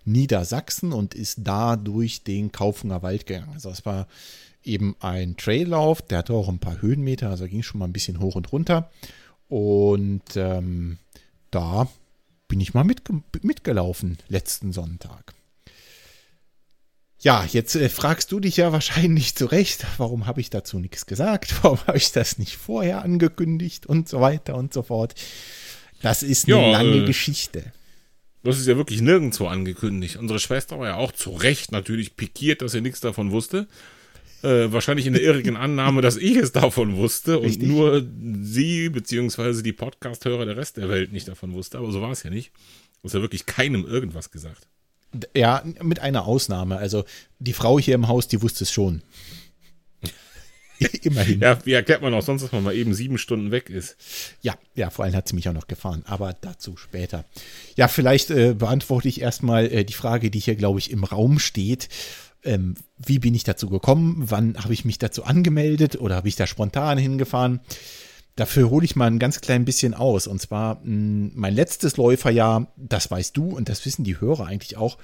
[0.05, 3.51] Niedersachsen und ist da durch den Kaufunger Wald gegangen.
[3.53, 4.07] Also es war
[4.63, 8.19] eben ein Traillauf, der hatte auch ein paar Höhenmeter, also ging schon mal ein bisschen
[8.19, 8.89] hoch und runter.
[9.47, 10.97] Und ähm,
[11.51, 11.87] da
[12.47, 15.33] bin ich mal mitge mitgelaufen letzten Sonntag.
[17.21, 21.05] Ja, jetzt äh, fragst du dich ja wahrscheinlich zu Recht, warum habe ich dazu nichts
[21.05, 21.53] gesagt?
[21.63, 25.15] Warum habe ich das nicht vorher angekündigt und so weiter und so fort?
[26.01, 27.73] Das ist eine ja, lange äh, Geschichte.
[28.43, 30.15] Das ist ja wirklich nirgendwo angekündigt.
[30.15, 33.67] Unsere Schwester war ja auch zu Recht natürlich pikiert, dass sie nichts davon wusste.
[34.41, 37.63] Äh, wahrscheinlich in der irrigen Annahme, dass ich es davon wusste Richtig.
[37.63, 38.07] und nur
[38.41, 41.79] sie beziehungsweise die Podcast-Hörer der Rest der Welt nicht davon wusste.
[41.79, 42.53] Aber so war es ja nicht.
[43.01, 44.69] Du hast ja wirklich keinem irgendwas gesagt.
[45.35, 46.77] Ja, mit einer Ausnahme.
[46.77, 47.03] Also
[47.39, 49.01] die Frau hier im Haus, die wusste es schon.
[51.01, 51.41] Immerhin.
[51.41, 53.97] Ja, wie erklärt man auch sonst, dass man mal eben sieben Stunden weg ist?
[54.41, 57.25] Ja, ja, vor allem hat sie mich auch noch gefahren, aber dazu später.
[57.75, 61.39] Ja, vielleicht äh, beantworte ich erstmal äh, die Frage, die hier, glaube ich, im Raum
[61.39, 61.89] steht.
[62.43, 64.23] Ähm, wie bin ich dazu gekommen?
[64.27, 67.59] Wann habe ich mich dazu angemeldet oder habe ich da spontan hingefahren?
[68.35, 70.27] Dafür hole ich mal ein ganz klein bisschen aus.
[70.27, 74.45] Und zwar mh, hm, mein letztes Läuferjahr, das weißt du und das wissen die Hörer
[74.45, 74.97] eigentlich auch,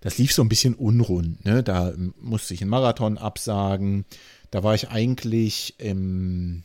[0.00, 1.44] das lief so ein bisschen unrund.
[1.44, 1.62] Ne?
[1.62, 4.04] Da musste ich einen Marathon absagen.
[4.50, 6.64] Da war ich eigentlich im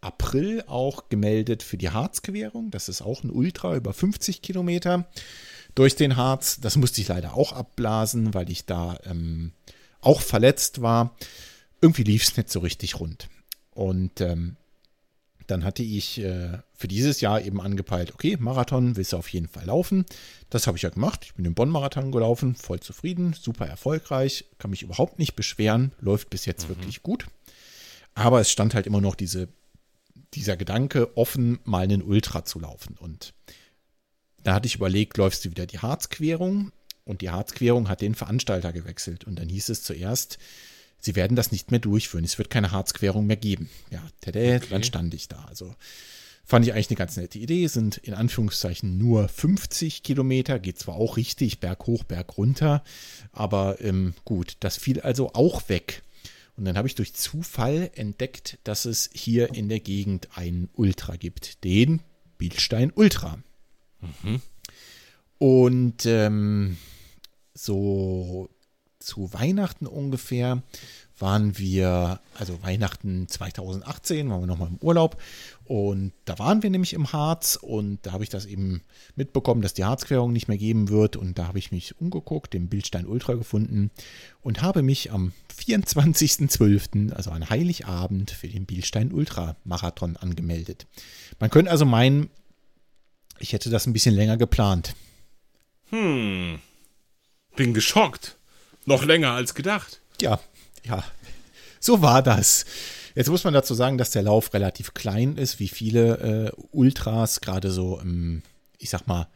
[0.00, 2.70] April auch gemeldet für die Harzquerung.
[2.70, 5.06] Das ist auch ein Ultra über 50 Kilometer
[5.74, 6.58] durch den Harz.
[6.60, 9.52] Das musste ich leider auch abblasen, weil ich da ähm,
[10.00, 11.14] auch verletzt war.
[11.80, 13.28] Irgendwie lief es nicht so richtig rund.
[13.72, 14.56] Und ähm,
[15.50, 19.48] dann hatte ich äh, für dieses Jahr eben angepeilt, okay, Marathon willst du auf jeden
[19.48, 20.06] Fall laufen.
[20.48, 21.24] Das habe ich ja gemacht.
[21.24, 26.30] Ich bin den Bonn-Marathon gelaufen, voll zufrieden, super erfolgreich, kann mich überhaupt nicht beschweren, läuft
[26.30, 26.76] bis jetzt mhm.
[26.76, 27.26] wirklich gut.
[28.14, 29.48] Aber es stand halt immer noch diese,
[30.34, 32.96] dieser Gedanke, offen mal einen Ultra zu laufen.
[32.98, 33.34] Und
[34.42, 36.72] da hatte ich überlegt, läufst du wieder die Harzquerung?
[37.04, 39.24] Und die Harzquerung hat den Veranstalter gewechselt.
[39.24, 40.38] Und dann hieß es zuerst,
[41.00, 42.24] sie werden das nicht mehr durchführen.
[42.24, 43.68] Es wird keine Harzquerung mehr geben.
[43.90, 44.66] Ja, tada, okay.
[44.70, 45.44] dann stand ich da.
[45.48, 45.74] Also
[46.44, 47.66] fand ich eigentlich eine ganz nette Idee.
[47.66, 50.58] Sind in Anführungszeichen nur 50 Kilometer.
[50.58, 52.82] Geht zwar auch richtig, Berg hoch, Berg runter.
[53.32, 56.02] Aber ähm, gut, das fiel also auch weg.
[56.56, 61.16] Und dann habe ich durch Zufall entdeckt, dass es hier in der Gegend einen Ultra
[61.16, 61.64] gibt.
[61.64, 62.02] Den
[62.36, 63.38] Bielstein Ultra.
[64.22, 64.42] Mhm.
[65.38, 66.76] Und ähm,
[67.54, 68.50] so
[69.00, 70.62] zu Weihnachten ungefähr
[71.18, 75.20] waren wir, also Weihnachten 2018, waren wir nochmal im Urlaub
[75.64, 78.82] und da waren wir nämlich im Harz und da habe ich das eben
[79.16, 82.68] mitbekommen, dass die Harzquerung nicht mehr geben wird und da habe ich mich umgeguckt, den
[82.68, 83.90] Bildstein Ultra gefunden
[84.40, 90.86] und habe mich am 24.12., also an Heiligabend, für den Bildstein Ultra Marathon angemeldet.
[91.38, 92.30] Man könnte also meinen,
[93.38, 94.94] ich hätte das ein bisschen länger geplant.
[95.90, 96.60] Hm,
[97.56, 98.38] bin geschockt.
[98.84, 100.00] Noch länger als gedacht.
[100.20, 100.40] Ja,
[100.84, 101.04] ja.
[101.80, 102.64] so war das.
[103.14, 107.40] Jetzt muss man dazu sagen, dass der Lauf relativ klein ist, wie viele äh, Ultras,
[107.40, 108.42] gerade so, im,
[108.78, 109.28] ich sag mal,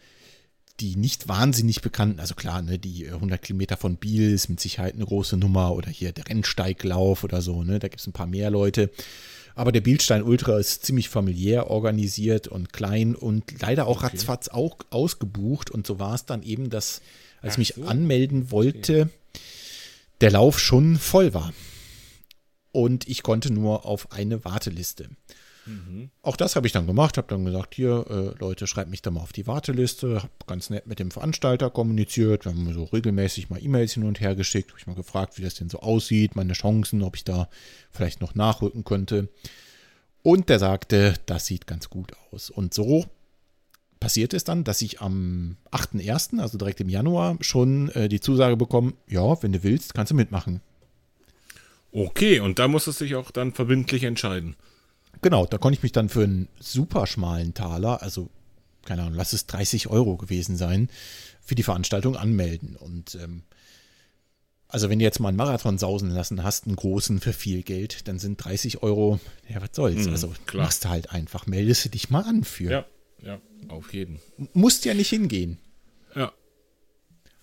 [0.81, 4.95] die nicht wahnsinnig bekannten, also klar, ne, die 100 Kilometer von Biel ist mit Sicherheit
[4.95, 8.27] eine große Nummer oder hier der Rennsteiglauf oder so, ne, da gibt es ein paar
[8.27, 8.91] mehr Leute.
[9.55, 14.07] Aber der Bielstein Ultra ist ziemlich familiär organisiert und klein und leider auch okay.
[14.07, 15.71] ratzfatz auch ausgebucht.
[15.71, 17.03] Und so war es dann eben, dass,
[17.41, 17.85] als ich mich so.
[17.85, 19.11] anmelden wollte, okay.
[20.25, 21.53] Der Lauf schon voll war.
[22.73, 25.11] Und ich konnte nur auf eine Warteliste.
[25.67, 26.09] Mhm.
[26.23, 29.11] Auch das habe ich dann gemacht, habe dann gesagt, hier, äh, Leute, schreibt mich da
[29.11, 33.51] mal auf die Warteliste, habe ganz nett mit dem Veranstalter kommuniziert, wir haben so regelmäßig
[33.51, 36.37] mal E-Mails hin und her geschickt, habe ich mal gefragt, wie das denn so aussieht,
[36.37, 37.51] meine Chancen, ob ich da
[37.91, 39.29] vielleicht noch nachrücken könnte.
[40.23, 42.49] Und der sagte, das sieht ganz gut aus.
[42.49, 43.05] Und so
[44.05, 48.55] passiert es dann, dass ich am 8.1., also direkt im Januar, schon äh, die Zusage
[48.55, 50.61] bekomme, ja, wenn du willst, kannst du mitmachen.
[51.91, 54.57] Okay, und da musstest du dich auch dann verbindlich entscheiden.
[55.23, 58.29] Genau, da konnte ich mich dann für einen super schmalen Taler, also
[58.85, 60.91] keine Ahnung, lass es 30 Euro gewesen sein,
[61.41, 62.77] für die Veranstaltung anmelden.
[62.77, 63.45] Und ähm,
[64.69, 68.07] also wenn du jetzt mal einen Marathon sausen lassen hast, einen großen für viel Geld,
[68.07, 70.05] dann sind 30 Euro, ja, was soll's.
[70.05, 70.65] Mhm, also klar.
[70.65, 72.71] machst du halt einfach, meldest du dich mal an für.
[72.71, 72.87] Ja,
[73.23, 74.19] ja, auf jeden.
[74.53, 75.59] Musst ja nicht hingehen.
[76.15, 76.33] Ja.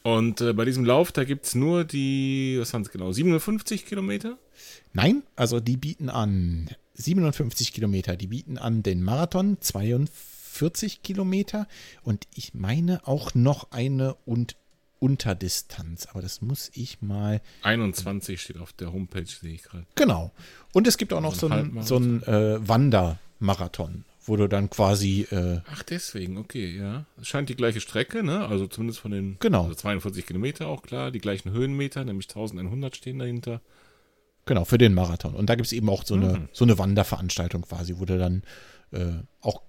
[0.04, 3.86] Und äh, bei diesem Lauf, da gibt es nur die, was waren es genau, 57
[3.86, 4.38] Kilometer?
[4.94, 8.16] Nein, also die bieten an 57 Kilometer.
[8.16, 11.68] Die bieten an den Marathon 42 Kilometer
[12.04, 14.56] und ich meine auch noch eine und
[15.02, 17.42] Unterdistanz, aber das muss ich mal.
[17.64, 19.88] 21 steht auf der Homepage, sehe ich gerade.
[19.96, 20.32] Genau.
[20.74, 25.28] Und es gibt auch noch so einen so äh, Wandermarathon, wo du dann quasi.
[25.32, 27.06] Äh, Ach, deswegen, okay, ja.
[27.20, 28.48] Es scheint die gleiche Strecke, ne?
[28.48, 29.64] Also zumindest von den genau.
[29.64, 33.62] Also 42 Kilometer auch klar, die gleichen Höhenmeter, nämlich 1100 stehen dahinter.
[34.46, 35.36] Genau, für den Marathon.
[35.36, 36.50] Und da gibt es eben auch so eine, mhm.
[36.52, 38.44] so eine Wanderveranstaltung quasi, wo du dann
[38.92, 39.62] äh, auch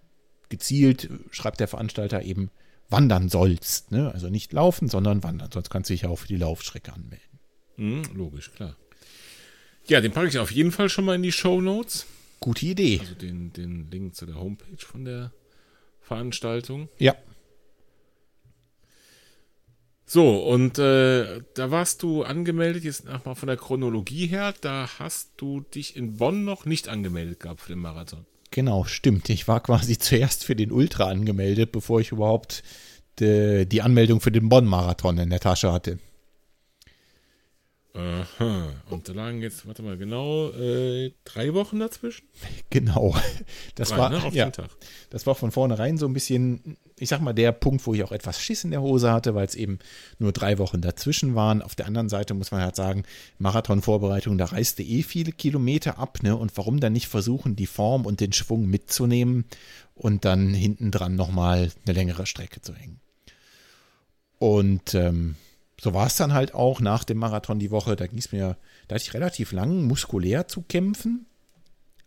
[0.49, 2.51] gezielt, schreibt der Veranstalter eben,
[2.89, 3.91] wandern sollst.
[3.91, 4.13] Ne?
[4.13, 5.51] Also nicht laufen, sondern wandern.
[5.53, 7.39] Sonst kannst du dich ja auch für die Laufstrecke anmelden.
[7.77, 8.77] Mhm, logisch, klar.
[9.87, 12.07] Ja, den packe ich auf jeden Fall schon mal in die Show Notes.
[12.43, 12.99] Gute Idee.
[13.01, 15.33] Also den, den Link zu der Homepage von der
[16.01, 16.89] Veranstaltung.
[16.99, 17.15] Ja.
[20.05, 25.31] So, und äh, da warst du angemeldet, jetzt nochmal von der Chronologie her, da hast
[25.39, 28.27] du dich in Bonn noch nicht angemeldet gehabt für den Marathon.
[28.51, 29.31] Genau, stimmt.
[29.31, 32.63] Ich war quasi zuerst für den Ultra angemeldet, bevor ich überhaupt
[33.21, 35.99] de, die Anmeldung für den Bonn-Marathon in der Tasche hatte.
[37.95, 38.69] Aha.
[38.89, 42.27] Und da lagen jetzt, warte mal, genau äh, drei Wochen dazwischen?
[42.71, 43.15] Genau.
[43.75, 44.31] Das drei, war ne?
[44.33, 44.51] ja,
[45.11, 48.13] das war von vornherein so ein bisschen, ich sag mal, der Punkt, wo ich auch
[48.13, 49.79] etwas Schiss in der Hose hatte, weil es eben
[50.19, 51.61] nur drei Wochen dazwischen waren.
[51.61, 53.05] Auf der anderen Seite muss man halt sagen,
[53.39, 56.35] Marathonvorbereitung, da reiste eh viele Kilometer ab, ne?
[56.35, 59.45] Und warum dann nicht versuchen, die Form und den Schwung mitzunehmen
[59.95, 63.01] und dann hinten dran nochmal eine längere Strecke zu hängen.
[64.39, 65.37] Und ähm,
[65.83, 67.97] so war es dann halt auch nach dem Marathon die Woche.
[67.97, 71.27] Da ging es mir, da hatte ich relativ lang muskulär zu kämpfen.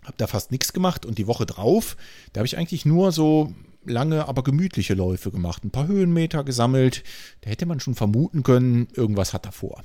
[0.02, 1.98] Hab da fast nichts gemacht und die Woche drauf,
[2.32, 5.66] da habe ich eigentlich nur so lange, aber gemütliche Läufe gemacht.
[5.66, 7.04] Ein paar Höhenmeter gesammelt.
[7.42, 9.84] Da hätte man schon vermuten können, irgendwas hat er vor.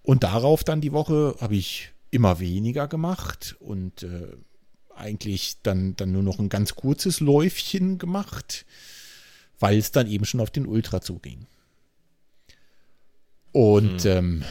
[0.00, 4.28] Und darauf dann die Woche habe ich immer weniger gemacht und äh,
[4.94, 8.64] eigentlich dann, dann nur noch ein ganz kurzes Läufchen gemacht,
[9.58, 11.48] weil es dann eben schon auf den Ultra zuging.
[13.52, 14.10] Und hm.
[14.10, 14.44] ähm,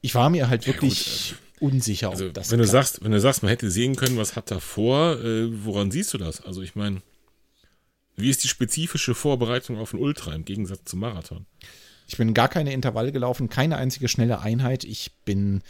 [0.00, 2.50] ich war mir halt wirklich ja, gut, also, unsicher, also, ob das.
[2.50, 5.64] Wenn du sagst, wenn du sagst, man hätte sehen können, was hat er vor, äh,
[5.64, 6.40] woran siehst du das?
[6.40, 7.02] Also ich meine,
[8.16, 11.46] wie ist die spezifische Vorbereitung auf ein Ultra im Gegensatz zum Marathon?
[12.06, 14.84] Ich bin gar keine Intervalle gelaufen, keine einzige schnelle Einheit.
[14.84, 15.62] Ich bin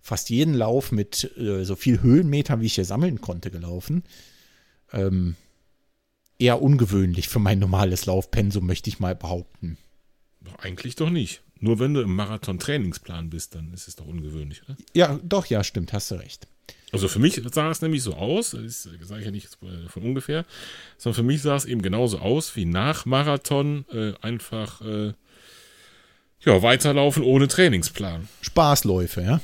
[0.00, 4.04] fast jeden Lauf mit äh, so viel Höhenmetern, wie ich hier sammeln konnte, gelaufen.
[4.92, 5.34] Ähm,
[6.38, 9.76] eher ungewöhnlich für mein normales Laufpensum, möchte ich mal behaupten.
[10.58, 11.42] Eigentlich doch nicht.
[11.60, 14.76] Nur wenn du im Marathon-Trainingsplan bist, dann ist es doch ungewöhnlich, oder?
[14.94, 16.46] Ja, doch, ja, stimmt, hast du recht.
[16.90, 19.48] Also für mich sah es nämlich so aus, das sage ich ja nicht
[19.88, 20.46] von ungefähr,
[20.96, 25.12] sondern für mich sah es eben genauso aus wie nach Marathon äh, einfach äh,
[26.40, 28.28] ja, weiterlaufen ohne Trainingsplan.
[28.40, 29.40] Spaßläufe, ja?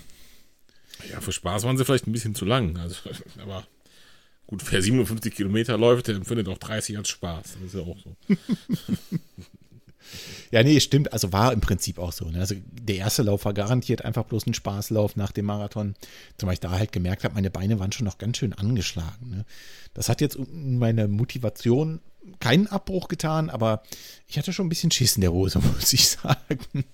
[1.10, 2.78] Ja, für Spaß waren sie vielleicht ein bisschen zu lang.
[2.78, 2.96] Also,
[3.42, 3.66] aber
[4.46, 7.42] gut, wer 57 Kilometer läuft, der empfindet auch 30 als Spaß.
[7.42, 8.16] Das ist ja auch so.
[10.50, 11.12] Ja, nee, stimmt.
[11.12, 12.26] Also war im Prinzip auch so.
[12.26, 12.40] Ne?
[12.40, 15.94] Also der erste Lauf war garantiert einfach bloß ein Spaßlauf nach dem Marathon.
[16.38, 19.30] Zumal ich da halt gemerkt habe, meine Beine waren schon noch ganz schön angeschlagen.
[19.30, 19.44] Ne?
[19.94, 22.00] Das hat jetzt meine Motivation
[22.40, 23.82] keinen Abbruch getan, aber
[24.26, 26.84] ich hatte schon ein bisschen Schiss in der Hose, muss ich sagen.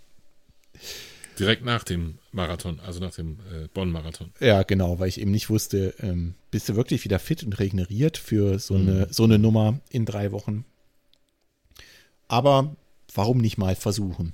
[1.39, 4.31] Direkt nach dem Marathon, also nach dem äh, Bonn-Marathon.
[4.41, 8.19] Ja, genau, weil ich eben nicht wusste, ähm, bist du wirklich wieder fit und regeneriert
[8.19, 8.89] für so, mhm.
[8.89, 10.67] eine, so eine Nummer in drei Wochen?
[12.29, 12.77] Aber
[13.15, 14.33] warum nicht mal versuchen?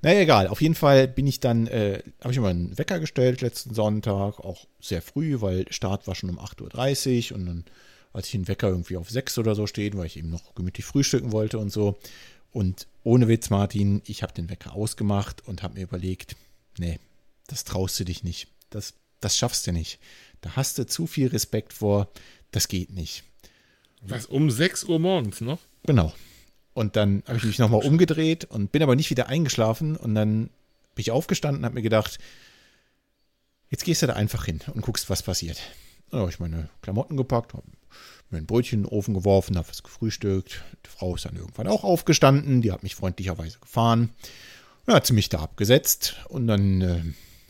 [0.00, 0.46] Naja, egal.
[0.46, 4.38] Auf jeden Fall bin ich dann, äh, habe ich mir einen Wecker gestellt letzten Sonntag,
[4.40, 7.64] auch sehr früh, weil Start war schon um 8.30 Uhr und dann,
[8.12, 10.86] als ich den Wecker irgendwie auf 6 oder so steht, weil ich eben noch gemütlich
[10.86, 11.98] frühstücken wollte und so.
[12.52, 16.36] Und ohne Witz, Martin, ich habe den Wecker ausgemacht und habe mir überlegt,
[16.78, 17.00] nee,
[17.48, 18.48] das traust du dich nicht.
[18.70, 19.98] Das, das schaffst du nicht.
[20.40, 22.08] Da hast du zu viel Respekt vor,
[22.52, 23.24] das geht nicht.
[24.02, 25.58] Was, um 6 Uhr morgens noch?
[25.84, 26.12] Genau.
[26.78, 29.96] Und dann habe ich mich nochmal umgedreht und bin aber nicht wieder eingeschlafen.
[29.96, 30.44] Und dann
[30.94, 32.20] bin ich aufgestanden und habe mir gedacht,
[33.68, 35.60] jetzt gehst du da einfach hin und guckst, was passiert.
[36.12, 37.64] Dann habe ich meine Klamotten gepackt, habe
[38.30, 40.62] mir ein Brötchen in den Ofen geworfen, habe was gefrühstückt.
[40.86, 44.10] Die Frau ist dann irgendwann auch aufgestanden, die hat mich freundlicherweise gefahren.
[44.86, 47.02] Dann hat sie mich da abgesetzt und dann äh,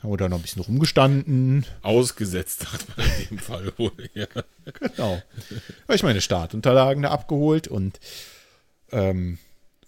[0.02, 1.66] haben wir da noch ein bisschen rumgestanden.
[1.82, 4.26] Ausgesetzt, hat man in dem Fall wohl, ja.
[4.64, 5.22] Genau.
[5.82, 8.00] Habe ich meine Startunterlagen da abgeholt und
[8.92, 9.38] ähm,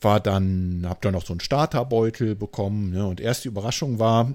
[0.00, 2.90] war dann, hab dann noch so einen Starterbeutel bekommen.
[2.90, 3.06] Ne?
[3.06, 4.26] Und erste Überraschung war,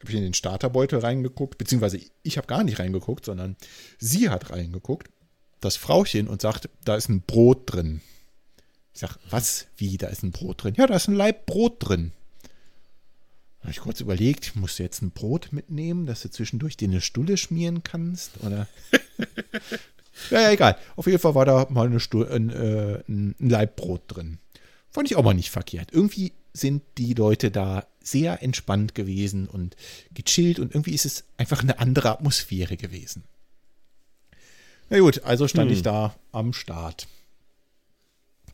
[0.00, 3.56] habe ich in den Starterbeutel reingeguckt, beziehungsweise ich habe gar nicht reingeguckt, sondern
[3.98, 5.10] sie hat reingeguckt,
[5.60, 8.00] das Frauchen, und sagt, da ist ein Brot drin.
[8.94, 9.66] Ich sag, was?
[9.76, 10.74] Wie, da ist ein Brot drin?
[10.76, 12.12] Ja, da ist ein Leib Brot drin.
[13.58, 16.88] Da habe ich kurz überlegt, musst du jetzt ein Brot mitnehmen, dass du zwischendurch dir
[16.88, 18.42] eine Stulle schmieren kannst?
[18.42, 18.66] Oder?
[20.30, 20.76] Ja, ja, egal.
[20.96, 24.38] Auf jeden Fall war da mal eine Stu ein, äh, ein Leibbrot drin.
[24.90, 25.88] Fand ich auch mal nicht verkehrt.
[25.92, 29.76] Irgendwie sind die Leute da sehr entspannt gewesen und
[30.12, 33.24] gechillt und irgendwie ist es einfach eine andere Atmosphäre gewesen.
[34.88, 35.76] Na gut, also stand hm.
[35.76, 37.06] ich da am Start.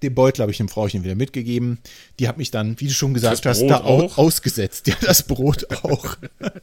[0.02, 1.78] Den Beutel habe ich dem Frauchen wieder mitgegeben.
[2.18, 4.18] Die hat mich dann, wie du schon gesagt das hast, da auch?
[4.18, 4.86] ausgesetzt.
[4.86, 6.16] Ja, das Brot auch.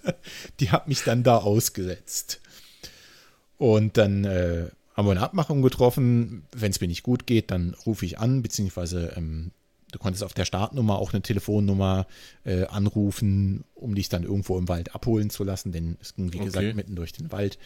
[0.60, 2.40] die hat mich dann da ausgesetzt.
[3.58, 6.44] Und dann äh, haben wir eine Abmachung getroffen.
[6.56, 9.52] Wenn es mir nicht gut geht, dann rufe ich an, beziehungsweise ähm,
[9.92, 12.08] du konntest auf der Startnummer auch eine Telefonnummer
[12.44, 16.38] äh, anrufen, um dich dann irgendwo im Wald abholen zu lassen, denn es ging, wie
[16.38, 16.46] okay.
[16.46, 17.58] gesagt, mitten durch den Wald.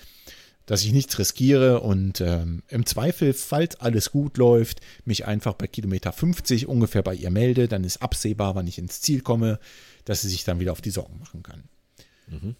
[0.66, 5.66] Dass ich nichts riskiere und ähm, im Zweifel, falls alles gut läuft, mich einfach bei
[5.66, 9.60] Kilometer 50 ungefähr bei ihr melde, dann ist absehbar, wann ich ins Ziel komme,
[10.04, 11.64] dass sie sich dann wieder auf die Sorgen machen kann.
[12.28, 12.56] Mhm.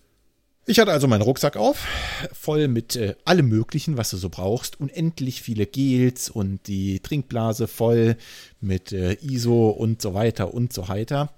[0.70, 1.88] Ich hatte also meinen Rucksack auf,
[2.34, 4.82] voll mit äh, allem Möglichen, was du so brauchst.
[4.82, 8.18] Unendlich viele Gels und die Trinkblase voll
[8.60, 11.34] mit äh, ISO und so weiter und so weiter.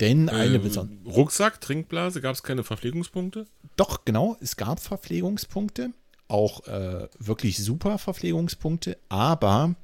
[0.00, 1.14] Denn eine ähm, besondere.
[1.14, 3.46] Rucksack, Trinkblase, gab es keine Verpflegungspunkte?
[3.76, 5.90] Doch, genau, es gab Verpflegungspunkte.
[6.26, 9.76] Auch äh, wirklich super Verpflegungspunkte, aber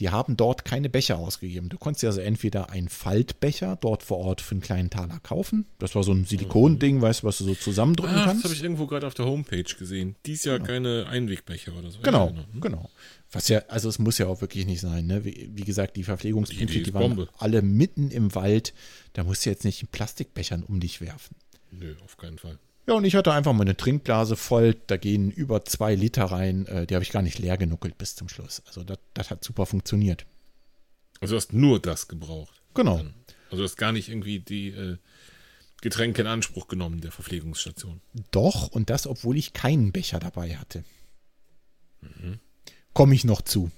[0.00, 1.68] die haben dort keine Becher ausgegeben.
[1.68, 5.66] Du konntest ja also entweder einen Faltbecher dort vor Ort für einen kleinen Taler kaufen.
[5.78, 7.02] Das war so ein Silikonding, mhm.
[7.02, 8.44] weißt du, was du so zusammendrücken ah, kannst.
[8.44, 10.16] Das habe ich irgendwo gerade auf der Homepage gesehen.
[10.24, 10.68] Dies Jahr genau.
[10.68, 12.00] keine Einwegbecher oder so.
[12.00, 12.60] Genau, genau, hm?
[12.60, 12.90] genau.
[13.30, 15.06] Was ja, also es muss ja auch wirklich nicht sein.
[15.06, 15.24] Ne?
[15.24, 17.28] Wie, wie gesagt, die Verpflegungspunkte, die, die waren Bombe.
[17.38, 18.72] alle mitten im Wald.
[19.12, 21.36] Da musst du jetzt nicht in Plastikbechern um dich werfen.
[21.70, 22.58] Nö, auf keinen Fall.
[22.90, 24.74] Ja, und ich hatte einfach meine Trinkblase voll.
[24.88, 26.66] Da gehen über zwei Liter rein.
[26.66, 28.64] Äh, die habe ich gar nicht leer genuckelt bis zum Schluss.
[28.66, 28.84] Also
[29.14, 30.26] das hat super funktioniert.
[31.20, 32.60] Also du hast nur das gebraucht.
[32.74, 32.96] Genau.
[33.44, 34.96] Also du hast gar nicht irgendwie die äh,
[35.80, 38.00] Getränke in Anspruch genommen der Verpflegungsstation.
[38.32, 40.82] Doch, und das, obwohl ich keinen Becher dabei hatte.
[42.00, 42.40] Mhm.
[42.92, 43.70] Komme ich noch zu.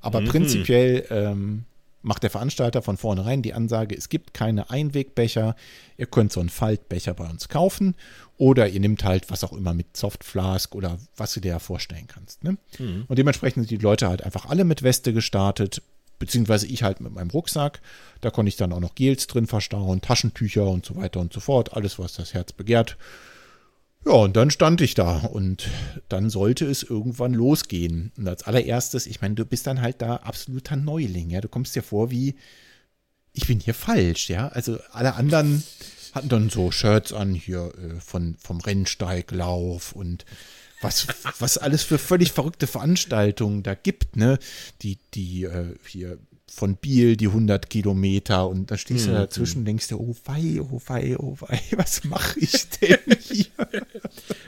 [0.00, 0.28] Aber mhm.
[0.28, 1.66] prinzipiell ähm,
[2.06, 5.56] macht der Veranstalter von vornherein die Ansage, es gibt keine Einwegbecher,
[5.96, 7.96] ihr könnt so einen Faltbecher bei uns kaufen
[8.38, 12.06] oder ihr nehmt halt was auch immer mit Softflask oder was du dir ja vorstellen
[12.06, 12.44] kannst.
[12.44, 12.58] Ne?
[12.78, 13.06] Mhm.
[13.08, 15.82] Und dementsprechend sind die Leute halt einfach alle mit Weste gestartet,
[16.20, 17.80] beziehungsweise ich halt mit meinem Rucksack.
[18.20, 21.40] Da konnte ich dann auch noch Gels drin verstauen, Taschentücher und so weiter und so
[21.40, 22.96] fort, alles, was das Herz begehrt.
[24.06, 25.68] Ja, und dann stand ich da und
[26.08, 28.12] dann sollte es irgendwann losgehen.
[28.16, 31.40] Und als allererstes, ich meine, du bist dann halt da absoluter Neuling, ja.
[31.40, 32.36] Du kommst dir vor wie,
[33.32, 34.46] ich bin hier falsch, ja.
[34.48, 35.64] Also alle anderen
[36.12, 40.24] hatten dann so Shirts an hier äh, von, vom Rennsteiglauf und
[40.82, 41.08] was,
[41.40, 44.38] was alles für völlig verrückte Veranstaltungen da gibt, ne?
[44.82, 46.18] Die, die äh, hier
[46.48, 49.16] von Biel die 100 Kilometer und da stehst du mhm.
[49.16, 53.46] dazwischen und denkst dir, oh wei, oh wei, oh wei, was mache ich denn hier?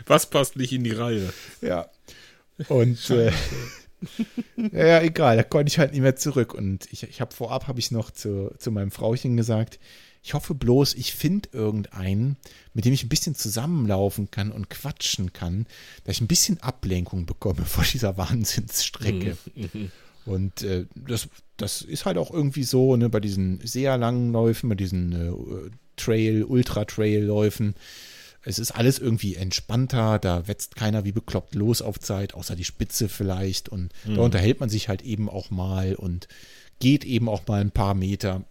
[0.06, 1.32] Was passt nicht in die Reihe?
[1.60, 1.88] Ja.
[2.68, 3.32] Und äh,
[4.72, 6.54] ja, egal, da konnte ich halt nicht mehr zurück.
[6.54, 9.78] Und ich, ich habe vorab, habe ich noch zu, zu meinem Frauchen gesagt,
[10.22, 12.36] ich hoffe bloß, ich finde irgendeinen,
[12.74, 15.66] mit dem ich ein bisschen zusammenlaufen kann und quatschen kann,
[16.04, 19.36] dass ich ein bisschen Ablenkung bekomme vor dieser Wahnsinnsstrecke.
[20.28, 24.68] Und äh, das, das ist halt auch irgendwie so, ne, bei diesen sehr langen Läufen,
[24.68, 27.74] bei diesen äh, Trail, Ultra-Trail-Läufen.
[28.42, 32.64] Es ist alles irgendwie entspannter, da wetzt keiner wie bekloppt los auf Zeit, außer die
[32.64, 33.68] Spitze vielleicht.
[33.68, 34.16] Und mhm.
[34.16, 36.28] da unterhält man sich halt eben auch mal und
[36.78, 38.44] geht eben auch mal ein paar Meter.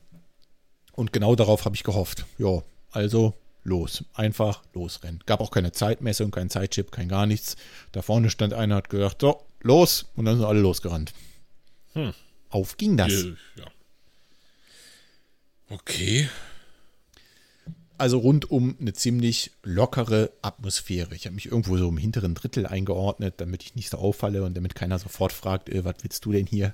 [0.92, 2.26] Und genau darauf habe ich gehofft.
[2.38, 4.04] Ja, also los.
[4.14, 5.22] Einfach losrennen.
[5.26, 7.56] Gab auch keine Zeitmessung, kein Zeitchip, kein gar nichts.
[7.92, 10.06] Da vorne stand einer, hat gedacht, so, los.
[10.16, 11.14] Und dann sind alle losgerannt.
[11.94, 12.14] Hm.
[12.50, 13.12] Auf ging das.
[13.56, 13.66] Ja.
[15.70, 16.30] Okay.
[17.98, 21.16] Also rundum eine ziemlich lockere Atmosphäre.
[21.16, 24.56] Ich habe mich irgendwo so im hinteren Drittel eingeordnet, damit ich nicht so auffalle und
[24.56, 26.74] damit keiner sofort fragt, äh, was willst du denn hier?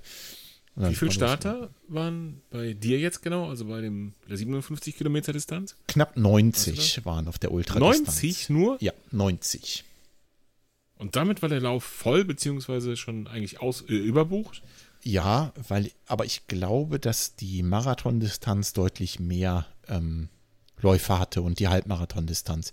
[0.75, 5.75] Wie viele Starter waren bei dir jetzt genau, also bei dem der 57 Kilometer Distanz?
[5.87, 7.77] Knapp 90 waren auf der Ultra.
[7.77, 8.77] 90 nur?
[8.81, 9.83] Ja, 90.
[10.95, 14.63] Und damit war der Lauf voll, beziehungsweise schon eigentlich aus, äh, überbucht?
[15.03, 20.29] Ja, weil, aber ich glaube, dass die Marathondistanz deutlich mehr ähm,
[20.83, 22.71] Läufer hatte und die Halbmarathondistanz.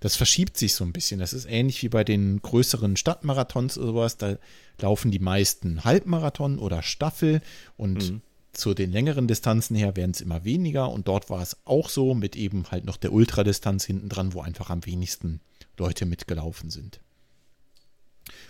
[0.00, 1.20] Das verschiebt sich so ein bisschen.
[1.20, 4.16] Das ist ähnlich wie bei den größeren Stadtmarathons oder sowas.
[4.16, 4.36] Da
[4.80, 7.40] laufen die meisten Halbmarathon oder Staffel
[7.76, 8.22] und mhm.
[8.52, 12.14] zu den längeren Distanzen her werden es immer weniger und dort war es auch so
[12.14, 15.40] mit eben halt noch der Ultradistanz hinten dran, wo einfach am wenigsten
[15.78, 17.00] Leute mitgelaufen sind.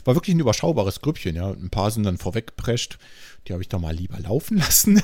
[0.05, 1.51] War wirklich ein überschaubares Grüppchen, ja.
[1.51, 2.99] Ein paar sind dann vorweggeprescht.
[3.47, 5.03] Die habe ich doch mal lieber laufen lassen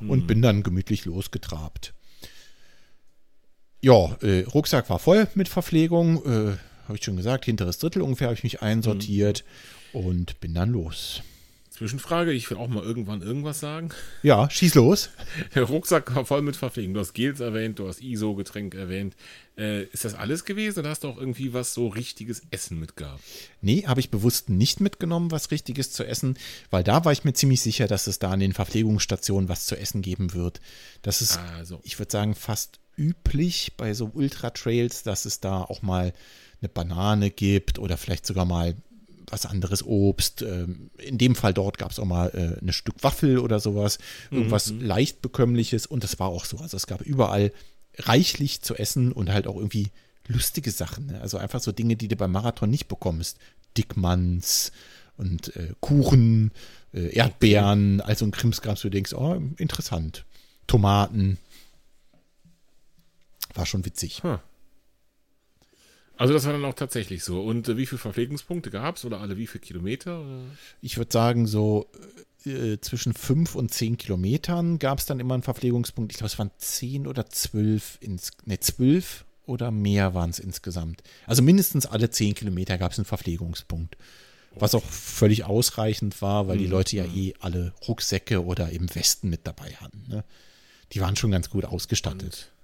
[0.00, 0.26] und mhm.
[0.26, 1.94] bin dann gemütlich losgetrabt.
[3.80, 6.24] Ja, äh, Rucksack war voll mit Verpflegung.
[6.24, 9.44] Äh, habe ich schon gesagt, hinteres Drittel ungefähr habe ich mich einsortiert
[9.92, 10.00] mhm.
[10.00, 11.22] und bin dann los.
[11.76, 13.90] Zwischenfrage, ich will auch mal irgendwann irgendwas sagen.
[14.22, 15.10] Ja, schieß los.
[15.54, 16.94] Der Rucksack war voll mit Verpflegung.
[16.94, 19.14] Du hast Gels erwähnt, du hast ISO-Getränk erwähnt.
[19.58, 23.22] Äh, ist das alles gewesen oder hast du auch irgendwie was so richtiges Essen mitgehabt?
[23.60, 26.38] Nee, habe ich bewusst nicht mitgenommen, was richtiges zu essen,
[26.70, 29.76] weil da war ich mir ziemlich sicher, dass es da an den Verpflegungsstationen was zu
[29.78, 30.62] essen geben wird.
[31.02, 31.80] Das ist, also.
[31.82, 36.14] ich würde sagen, fast üblich bei so Ultra-Trails, dass es da auch mal
[36.62, 38.76] eine Banane gibt oder vielleicht sogar mal
[39.28, 40.42] was anderes Obst.
[40.42, 43.98] Ähm, in dem Fall dort gab es auch mal äh, ein Stück Waffel oder sowas.
[44.30, 44.80] Irgendwas mhm.
[44.82, 45.86] leicht bekömmliches.
[45.86, 46.58] Und das war auch so.
[46.58, 47.52] Also es gab überall
[47.98, 49.90] reichlich zu essen und halt auch irgendwie
[50.28, 51.06] lustige Sachen.
[51.06, 51.20] Ne?
[51.20, 53.38] Also einfach so Dinge, die du beim Marathon nicht bekommst.
[53.76, 54.72] Dickmanns
[55.16, 56.50] und äh, Kuchen,
[56.92, 60.24] äh, Erdbeeren, also ein Krimskrams, du denkst, oh, interessant.
[60.66, 61.38] Tomaten.
[63.54, 64.22] War schon witzig.
[64.22, 64.38] Huh.
[66.16, 67.42] Also das war dann auch tatsächlich so.
[67.42, 70.20] Und äh, wie viele Verpflegungspunkte gab es oder alle wie viele Kilometer?
[70.20, 70.40] Oder?
[70.80, 71.90] Ich würde sagen, so
[72.44, 76.12] äh, zwischen fünf und zehn Kilometern gab es dann immer einen Verpflegungspunkt.
[76.12, 81.02] Ich glaube, es waren zehn oder zwölf, ins, ne, zwölf oder mehr waren es insgesamt.
[81.26, 83.96] Also mindestens alle zehn Kilometer gab es einen Verpflegungspunkt.
[84.58, 86.70] Was auch völlig ausreichend war, weil die mhm.
[86.70, 87.14] Leute ja mhm.
[87.14, 90.04] eh alle Rucksäcke oder eben Westen mit dabei hatten.
[90.08, 90.24] Ne?
[90.92, 92.52] Die waren schon ganz gut ausgestattet.
[92.52, 92.55] Und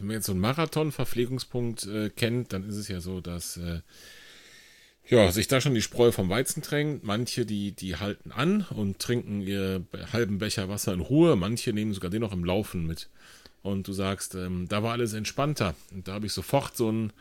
[0.00, 3.80] wenn man jetzt so einen Marathon-Verpflegungspunkt äh, kennt, dann ist es ja so, dass äh,
[5.08, 7.02] ja, sich da schon die Spreu vom Weizen drängt.
[7.02, 11.36] Manche, die, die halten an und trinken ihr halben Becher Wasser in Ruhe.
[11.36, 13.08] Manche nehmen sogar den noch im Laufen mit.
[13.62, 15.74] Und du sagst, ähm, da war alles entspannter.
[15.92, 17.12] Und da habe ich sofort so einen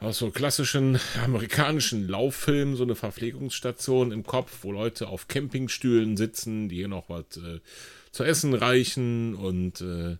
[0.00, 6.68] aus so klassischen amerikanischen Lauffilm so eine Verpflegungsstation im Kopf, wo Leute auf Campingstühlen sitzen,
[6.68, 7.60] die hier noch was äh,
[8.12, 10.16] zu essen reichen und äh,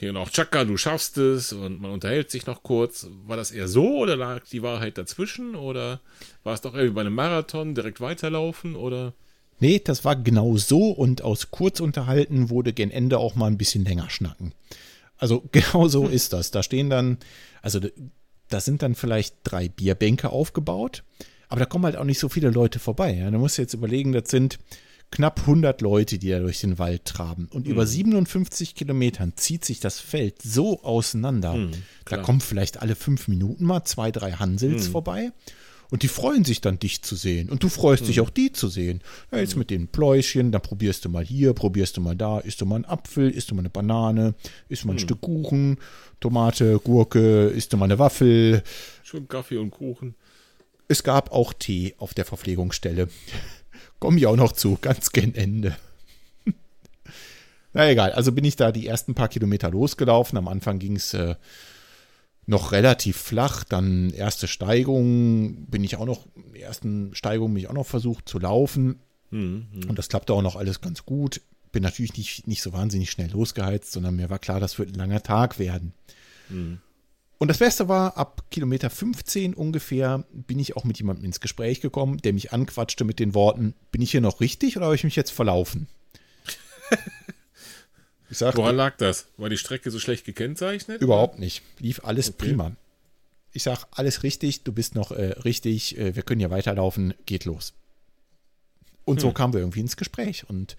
[0.00, 3.06] hier noch, Chaka, du schaffst es und man unterhält sich noch kurz.
[3.26, 6.00] War das eher so oder lag die Wahrheit dazwischen oder
[6.42, 9.14] war es doch irgendwie bei einem Marathon direkt weiterlaufen oder?
[9.60, 13.84] Nee, das war genau so und aus Kurzunterhalten wurde gen Ende auch mal ein bisschen
[13.84, 14.54] länger schnacken.
[15.18, 16.12] Also genau so hm.
[16.12, 16.50] ist das.
[16.50, 17.18] Da stehen dann,
[17.62, 17.78] also
[18.48, 21.04] da sind dann vielleicht drei Bierbänke aufgebaut,
[21.48, 23.14] aber da kommen halt auch nicht so viele Leute vorbei.
[23.14, 24.58] Ja, du musst jetzt überlegen, das sind
[25.10, 27.48] knapp 100 Leute, die da durch den Wald traben.
[27.52, 27.72] Und mhm.
[27.72, 31.54] über 57 Kilometern zieht sich das Feld so auseinander.
[31.54, 31.72] Mhm,
[32.04, 34.92] da kommen vielleicht alle fünf Minuten mal zwei, drei Hansels mhm.
[34.92, 35.32] vorbei.
[35.90, 37.48] Und die freuen sich dann, dich zu sehen.
[37.50, 38.22] Und du freust dich mhm.
[38.22, 39.00] auch, die zu sehen.
[39.32, 39.60] Ja, jetzt mhm.
[39.60, 42.76] mit den Pläuschen, dann probierst du mal hier, probierst du mal da, isst du mal
[42.76, 44.34] einen Apfel, isst du mal eine Banane,
[44.68, 45.00] isst du mal ein mhm.
[45.00, 45.78] Stück Kuchen,
[46.20, 48.62] Tomate, Gurke, isst du mal eine Waffel.
[49.02, 50.14] Schön Kaffee und Kuchen.
[50.86, 53.08] Es gab auch Tee auf der Verpflegungsstelle.
[54.00, 55.76] Komme ich auch noch zu, ganz gen Ende.
[57.72, 60.36] Na egal, also bin ich da die ersten paar Kilometer losgelaufen.
[60.38, 61.36] Am Anfang ging es äh,
[62.46, 63.62] noch relativ flach.
[63.64, 68.38] Dann erste Steigung bin ich auch noch, ersten Steigung bin ich auch noch versucht zu
[68.38, 69.00] laufen.
[69.30, 71.40] Mhm, Und das klappte auch noch alles ganz gut.
[71.70, 74.98] Bin natürlich nicht, nicht so wahnsinnig schnell losgeheizt, sondern mir war klar, das wird ein
[74.98, 75.92] langer Tag werden.
[76.48, 76.78] Mhm.
[77.42, 81.80] Und das Beste war, ab Kilometer 15 ungefähr bin ich auch mit jemandem ins Gespräch
[81.80, 85.04] gekommen, der mich anquatschte mit den Worten, bin ich hier noch richtig oder habe ich
[85.04, 85.88] mich jetzt verlaufen?
[88.32, 89.26] Ich sag, Woran lag das?
[89.38, 91.02] War die Strecke so schlecht gekennzeichnet?
[91.02, 91.62] Überhaupt nicht.
[91.80, 92.36] Lief alles Okay.
[92.50, 92.76] prima.
[93.52, 97.44] Ich sag, alles richtig, du bist noch äh, richtig, äh, wir können ja weiterlaufen, geht
[97.44, 97.72] los.
[99.04, 99.34] Und so Hm.
[99.34, 100.76] kamen wir irgendwie ins Gespräch und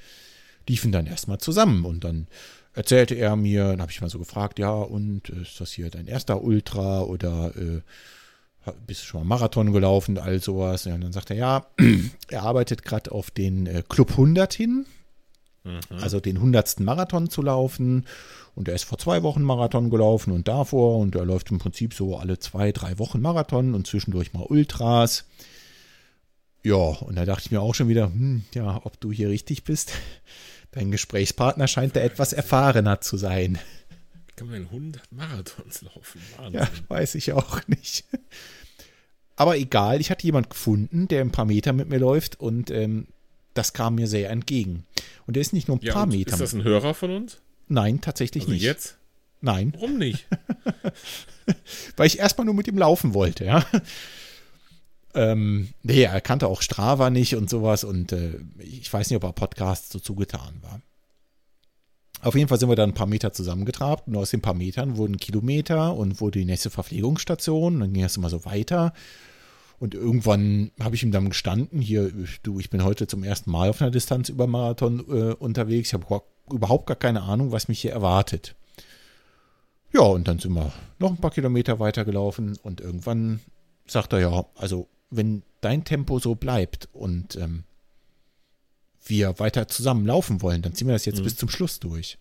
[0.65, 1.83] liefen dann erstmal zusammen.
[1.83, 2.27] Und dann
[2.73, 5.89] erzählte er mir, dann habe ich mal so gefragt, ja, und äh, ist das hier
[5.89, 7.81] dein erster Ultra oder äh,
[8.85, 10.85] bist du schon mal Marathon gelaufen, all sowas.
[10.85, 11.65] Ja, und dann sagt er, ja,
[12.29, 14.85] er arbeitet gerade auf den äh, Club 100 hin,
[15.89, 16.79] also den 100.
[16.79, 18.05] Marathon zu laufen.
[18.55, 20.97] Und er ist vor zwei Wochen Marathon gelaufen und davor.
[20.97, 25.25] Und er läuft im Prinzip so alle zwei, drei Wochen Marathon und zwischendurch mal Ultras.
[26.63, 29.63] Ja, und da dachte ich mir auch schon wieder, hm, ja, ob du hier richtig
[29.63, 29.93] bist.
[30.71, 33.59] Dein Gesprächspartner scheint da etwas erfahrener zu sein.
[34.27, 36.21] Wie kann man denn 100 Marathons laufen?
[36.37, 36.61] Wahnsinn.
[36.61, 38.05] Ja, weiß ich auch nicht.
[39.35, 43.07] Aber egal, ich hatte jemand gefunden, der ein paar Meter mit mir läuft und ähm,
[43.53, 44.85] das kam mir sehr entgegen.
[45.27, 46.31] Und der ist nicht nur ein Ja, paar Meter.
[46.33, 47.39] ist das ein Hörer von uns?
[47.67, 48.61] Nein, tatsächlich Also nicht.
[48.63, 48.97] jetzt?
[49.41, 50.27] Nein, Warum nicht?
[51.97, 53.65] weil ich erstmal nur mit ihm laufen wollte, ja.
[55.13, 59.23] Ähm, nee, er kannte auch Strava nicht und sowas und äh, ich weiß nicht, ob
[59.23, 60.81] er Podcast so zugetan war.
[62.21, 64.97] Auf jeden Fall sind wir dann ein paar Meter zusammengetrabt und aus den paar Metern
[64.97, 67.79] wurden Kilometer und wurde die nächste Verpflegungsstation.
[67.79, 68.93] Dann ging es immer so weiter.
[69.79, 72.11] Und irgendwann habe ich ihm dann gestanden, hier,
[72.43, 75.89] du, ich bin heute zum ersten Mal auf einer Distanz über Marathon äh, unterwegs.
[75.89, 78.55] Ich habe überhaupt gar keine Ahnung, was mich hier erwartet.
[79.91, 83.39] Ja, und dann sind wir noch ein paar Kilometer weitergelaufen und irgendwann
[83.87, 87.63] sagt er ja, also wenn dein Tempo so bleibt und ähm,
[89.05, 92.17] wir weiter zusammen laufen wollen, dann ziehen wir das jetzt bis zum Schluss durch.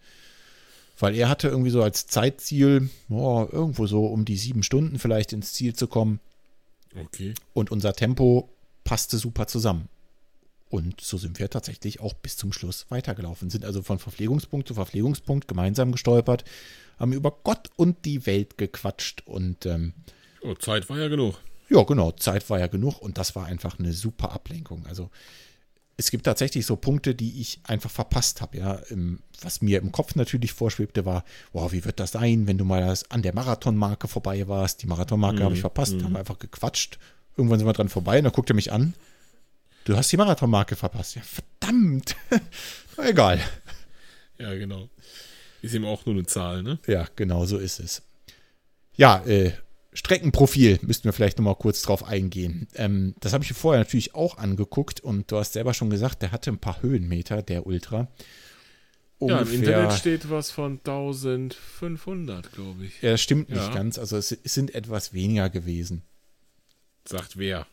[0.98, 5.32] Weil er hatte irgendwie so als Zeitziel, oh, irgendwo so um die sieben Stunden vielleicht
[5.32, 6.20] ins Ziel zu kommen.
[6.94, 7.34] Okay.
[7.54, 8.50] Und unser Tempo
[8.84, 9.88] passte super zusammen.
[10.68, 13.50] Und so sind wir tatsächlich auch bis zum Schluss weitergelaufen.
[13.50, 16.44] Sind also von Verpflegungspunkt zu Verpflegungspunkt gemeinsam gestolpert,
[16.98, 19.94] haben über Gott und die Welt gequatscht und ähm,
[20.42, 21.34] Oh, Zeit war ja genug.
[21.70, 24.84] Ja, genau, Zeit war ja genug und das war einfach eine super Ablenkung.
[24.86, 25.08] Also
[25.96, 28.58] es gibt tatsächlich so Punkte, die ich einfach verpasst habe.
[28.58, 28.80] Ja,
[29.42, 32.94] was mir im Kopf natürlich vorschwebte, war, wow, wie wird das sein, wenn du mal
[33.08, 34.82] an der Marathonmarke vorbei warst?
[34.82, 36.98] Die Marathonmarke habe ich verpasst, haben wir einfach gequatscht.
[37.36, 38.94] Irgendwann sind wir dran vorbei und dann guckt er mich an.
[39.84, 41.16] Du hast die Marathonmarke verpasst.
[41.16, 42.16] Ja, verdammt.
[42.96, 43.40] Egal.
[44.38, 44.88] Ja, genau.
[45.62, 46.78] Ist eben auch nur eine Zahl, ne?
[46.86, 48.02] Ja, genau so ist es.
[48.96, 49.52] Ja, äh,
[50.00, 52.68] Streckenprofil müssten wir vielleicht nochmal kurz drauf eingehen.
[52.74, 56.22] Ähm, das habe ich mir vorher natürlich auch angeguckt und du hast selber schon gesagt,
[56.22, 58.08] der hatte ein paar Höhenmeter, der Ultra.
[59.20, 63.02] Ja, im Internet steht was von 1500, glaube ich.
[63.02, 63.74] Ja, stimmt nicht Ja.
[63.74, 63.98] ganz.
[63.98, 66.00] Also es, es sind etwas weniger gewesen.
[67.06, 67.66] Sagt wer?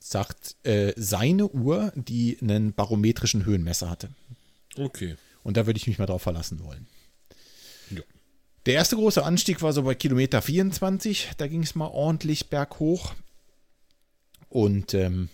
[0.00, 4.08] Sagt äh, seine Uhr, die einen barometrischen Höhenmesser hatte.
[4.78, 5.16] Okay.
[5.42, 6.86] Und da würde ich mich mal drauf verlassen wollen.
[8.66, 11.30] Der erste große Anstieg war so bei Kilometer 24.
[11.36, 13.14] Da ging es mal ordentlich berghoch.
[14.48, 15.28] Und ähm,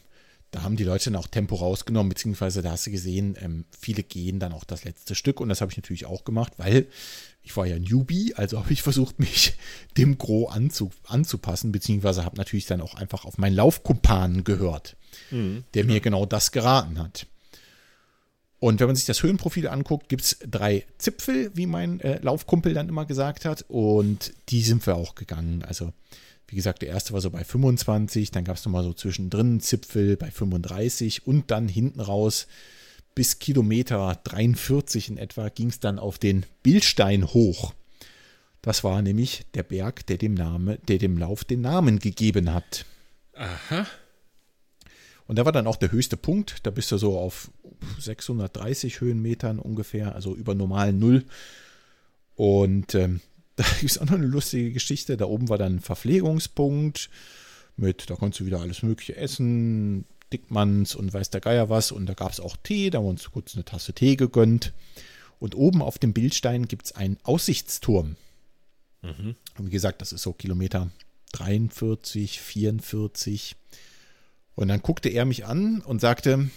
[0.50, 4.02] da haben die Leute dann auch Tempo rausgenommen, beziehungsweise da hast du gesehen, ähm, viele
[4.02, 5.40] gehen dann auch das letzte Stück.
[5.40, 6.86] Und das habe ich natürlich auch gemacht, weil
[7.42, 9.54] ich war ja Newbie, also habe ich versucht, mich
[9.96, 14.96] dem Gros anzu, anzupassen, beziehungsweise habe natürlich dann auch einfach auf meinen Laufkumpanen gehört,
[15.72, 17.26] der mir genau das geraten hat.
[18.62, 22.74] Und wenn man sich das Höhenprofil anguckt, gibt es drei Zipfel, wie mein äh, Laufkumpel
[22.74, 23.64] dann immer gesagt hat.
[23.66, 25.64] Und die sind wir auch gegangen.
[25.66, 25.92] Also,
[26.46, 30.16] wie gesagt, der erste war so bei 25, dann gab es nochmal so zwischendrin Zipfel
[30.16, 32.46] bei 35 und dann hinten raus
[33.16, 37.74] bis Kilometer 43 in etwa ging es dann auf den Bildstein hoch.
[38.60, 42.86] Das war nämlich der Berg, der dem, Name, der dem Lauf den Namen gegeben hat.
[43.34, 43.88] Aha.
[45.32, 46.58] Und da war dann auch der höchste Punkt.
[46.64, 47.50] Da bist du so auf
[47.98, 51.24] 630 Höhenmetern ungefähr, also über normalen Null.
[52.34, 53.20] Und ähm,
[53.56, 55.16] da gibt es auch noch eine lustige Geschichte.
[55.16, 57.08] Da oben war dann ein Verpflegungspunkt
[57.78, 60.04] mit, da konntest du wieder alles Mögliche essen,
[60.34, 61.92] Dickmanns und weiß der Geier was.
[61.92, 64.74] Und da gab es auch Tee, da haben wir uns kurz eine Tasse Tee gegönnt.
[65.38, 68.16] Und oben auf dem Bildstein gibt es einen Aussichtsturm.
[69.56, 70.90] Und wie gesagt, das ist so Kilometer
[71.32, 73.56] 43, 44.
[74.54, 76.50] Und dann guckte er mich an und sagte,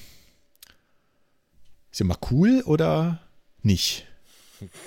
[1.91, 3.21] ist ja mal cool oder
[3.61, 4.05] nicht?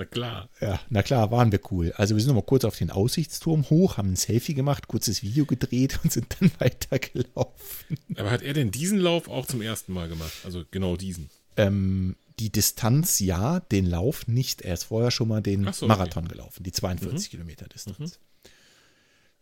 [0.00, 0.48] Na klar.
[0.62, 1.92] Ja, na klar, waren wir cool.
[1.94, 5.22] Also wir sind noch mal kurz auf den Aussichtsturm hoch, haben ein Selfie gemacht, kurzes
[5.22, 7.98] Video gedreht und sind dann weitergelaufen.
[8.16, 10.32] Aber hat er denn diesen Lauf auch zum ersten Mal gemacht?
[10.42, 11.28] Also genau diesen.
[11.58, 14.62] Ähm, die Distanz ja, den Lauf nicht.
[14.62, 15.88] Er ist vorher schon mal den so, okay.
[15.88, 18.18] Marathon gelaufen, die 42 Kilometer Distanz.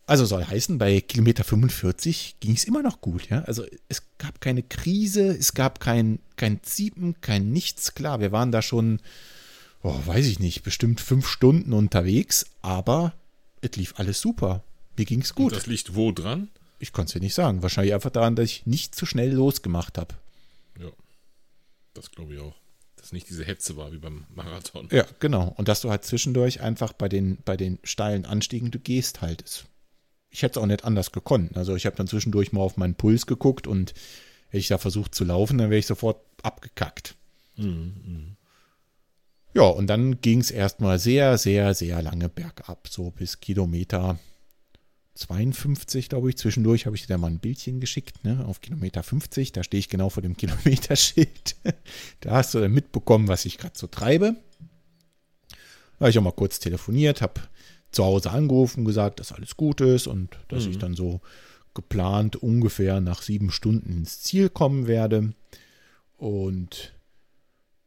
[0.09, 3.43] Also soll heißen, bei Kilometer 45 ging es immer noch gut, ja.
[3.43, 7.93] Also es gab keine Krise, es gab kein, kein Ziepen, kein Nichts.
[7.93, 9.01] Klar, wir waren da schon,
[9.83, 13.13] oh, weiß ich nicht, bestimmt fünf Stunden unterwegs, aber
[13.61, 14.63] es lief alles super.
[14.97, 15.51] Mir ging es gut.
[15.51, 16.49] Und das liegt wo dran?
[16.79, 17.61] Ich konnte es dir nicht sagen.
[17.61, 20.15] Wahrscheinlich einfach daran, dass ich nicht zu schnell losgemacht habe.
[20.81, 20.89] Ja,
[21.93, 22.55] das glaube ich auch.
[22.95, 24.89] Dass nicht diese Hetze war wie beim Marathon.
[24.91, 25.53] Ja, genau.
[25.55, 29.43] Und dass du halt zwischendurch einfach bei den, bei den steilen Anstiegen, du gehst halt.
[29.43, 29.65] Es
[30.29, 31.57] ich hätte es auch nicht anders gekonnt.
[31.57, 33.93] Also ich habe dann zwischendurch mal auf meinen Puls geguckt und
[34.47, 37.15] hätte ich da versucht zu laufen, dann wäre ich sofort abgekackt.
[37.57, 38.35] Mhm,
[39.53, 44.19] ja, und dann ging es erstmal sehr, sehr, sehr lange bergab, so bis Kilometer
[45.15, 46.37] 52, glaube ich.
[46.37, 49.51] Zwischendurch habe ich dir mal ein Bildchen geschickt, ne, auf Kilometer 50.
[49.51, 51.55] Da stehe ich genau vor dem Kilometerschild.
[52.21, 54.35] da hast du dann mitbekommen, was ich gerade so treibe.
[55.49, 57.41] Da habe ich auch mal kurz telefoniert, habe
[57.91, 60.71] zu Hause angerufen, gesagt, dass alles gut ist und dass mhm.
[60.71, 61.21] ich dann so
[61.73, 65.33] geplant ungefähr nach sieben Stunden ins Ziel kommen werde.
[66.17, 66.93] Und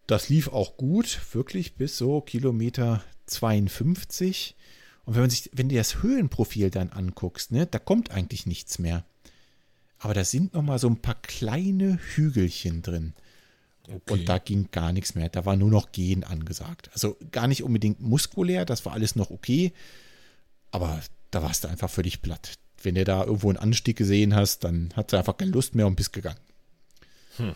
[0.07, 4.57] das lief auch gut, wirklich bis so Kilometer 52.
[5.05, 8.79] Und wenn man sich, wenn du das Höhenprofil dann anguckst, ne, da kommt eigentlich nichts
[8.79, 9.05] mehr.
[9.99, 13.15] Aber da sind noch mal so ein paar kleine Hügelchen drin.
[13.89, 14.13] Okay.
[14.13, 15.29] Und da ging gar nichts mehr.
[15.29, 16.91] Da war nur noch Gehen angesagt.
[16.93, 19.73] Also gar nicht unbedingt muskulär, das war alles noch okay.
[20.71, 22.55] Aber da warst du einfach völlig platt.
[22.83, 25.87] Wenn du da irgendwo einen Anstieg gesehen hast, dann hat du einfach keine Lust mehr
[25.87, 26.39] und bist gegangen.
[27.37, 27.55] Hm.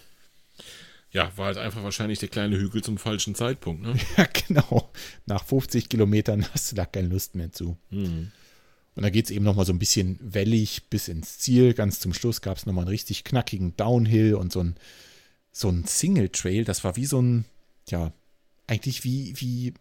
[1.10, 3.94] Ja, war halt einfach wahrscheinlich der kleine Hügel zum falschen Zeitpunkt, ne?
[4.16, 4.90] Ja, genau.
[5.26, 7.76] Nach 50 Kilometern hast du da keine Lust mehr zu.
[7.90, 8.32] Hm.
[8.94, 11.74] Und da geht es eben nochmal so ein bisschen wellig bis ins Ziel.
[11.74, 14.76] Ganz zum Schluss gab es nochmal einen richtig knackigen Downhill und so ein
[15.56, 17.46] so ein Single Trail, das war wie so ein,
[17.88, 18.12] ja,
[18.66, 19.72] eigentlich wie, wie,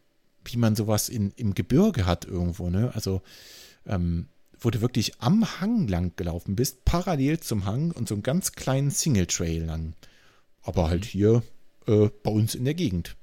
[0.46, 2.92] wie man sowas in, im Gebirge hat irgendwo, ne?
[2.96, 3.22] Also,
[3.86, 8.24] ähm, wo du wirklich am Hang lang gelaufen bist, parallel zum Hang und so einen
[8.24, 9.96] ganz kleinen Single Trail lang.
[10.62, 11.44] Aber halt hier
[11.88, 13.18] äh, bei uns in der Gegend.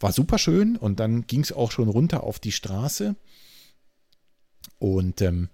[0.00, 3.14] War super schön und dann ging es auch schon runter auf die Straße.
[4.80, 5.50] Und ähm,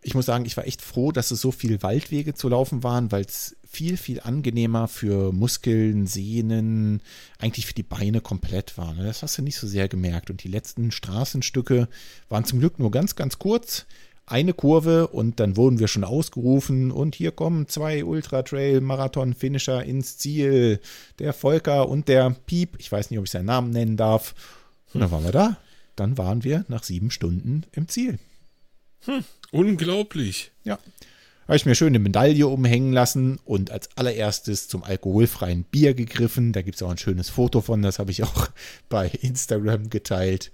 [0.00, 3.10] ich muss sagen, ich war echt froh, dass es so viele Waldwege zu laufen waren,
[3.10, 7.02] weil es viel, viel angenehmer für Muskeln, Sehnen,
[7.38, 8.94] eigentlich für die Beine komplett war.
[8.94, 9.04] Ne?
[9.04, 10.30] Das hast du nicht so sehr gemerkt.
[10.30, 11.88] Und die letzten Straßenstücke
[12.28, 13.86] waren zum Glück nur ganz, ganz kurz.
[14.24, 19.32] Eine Kurve und dann wurden wir schon ausgerufen und hier kommen zwei Ultra Trail Marathon
[19.32, 20.80] Finisher ins Ziel.
[21.18, 22.76] Der Volker und der Piep.
[22.78, 24.34] Ich weiß nicht, ob ich seinen Namen nennen darf.
[24.92, 25.56] Und dann waren wir da.
[25.96, 28.18] Dann waren wir nach sieben Stunden im Ziel.
[29.04, 30.50] Hm, unglaublich.
[30.64, 30.78] Ja.
[31.48, 36.52] Habe ich mir schön eine Medaille umhängen lassen und als allererstes zum alkoholfreien Bier gegriffen.
[36.52, 38.48] Da gibt es auch ein schönes Foto von, das habe ich auch
[38.90, 40.52] bei Instagram geteilt,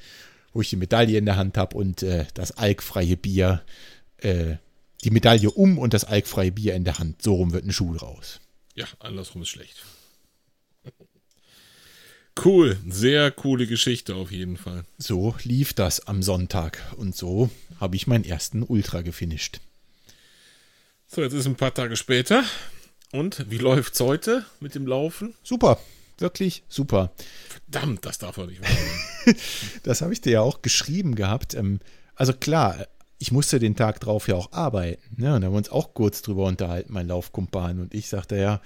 [0.53, 3.63] wo ich die Medaille in der Hand habe und äh, das alkfreie Bier,
[4.19, 4.57] äh,
[5.03, 7.23] die Medaille um und das alkfreie Bier in der Hand.
[7.23, 8.41] So rum wird ein Schuh raus.
[8.77, 9.83] Ja, andersrum ist schlecht.
[12.43, 14.85] Cool, sehr coole Geschichte auf jeden Fall.
[14.99, 17.49] So lief das am Sonntag und so
[17.81, 19.61] habe ich meinen ersten Ultra gefinisht.
[21.07, 22.45] So, jetzt ist ein paar Tage später.
[23.13, 25.35] Und wie läuft's heute mit dem Laufen?
[25.45, 25.79] Super,
[26.19, 27.13] wirklich super.
[27.49, 29.37] Verdammt, das darf doch nicht sein.
[29.85, 31.55] das habe ich dir ja auch geschrieben gehabt.
[31.55, 31.79] Ähm,
[32.17, 35.23] also klar, ich musste den Tag drauf ja auch arbeiten.
[35.23, 35.35] Ne?
[35.35, 37.81] Und da haben wir uns auch kurz drüber unterhalten, mein Laufkumpan.
[37.81, 38.61] Und ich sagte ja,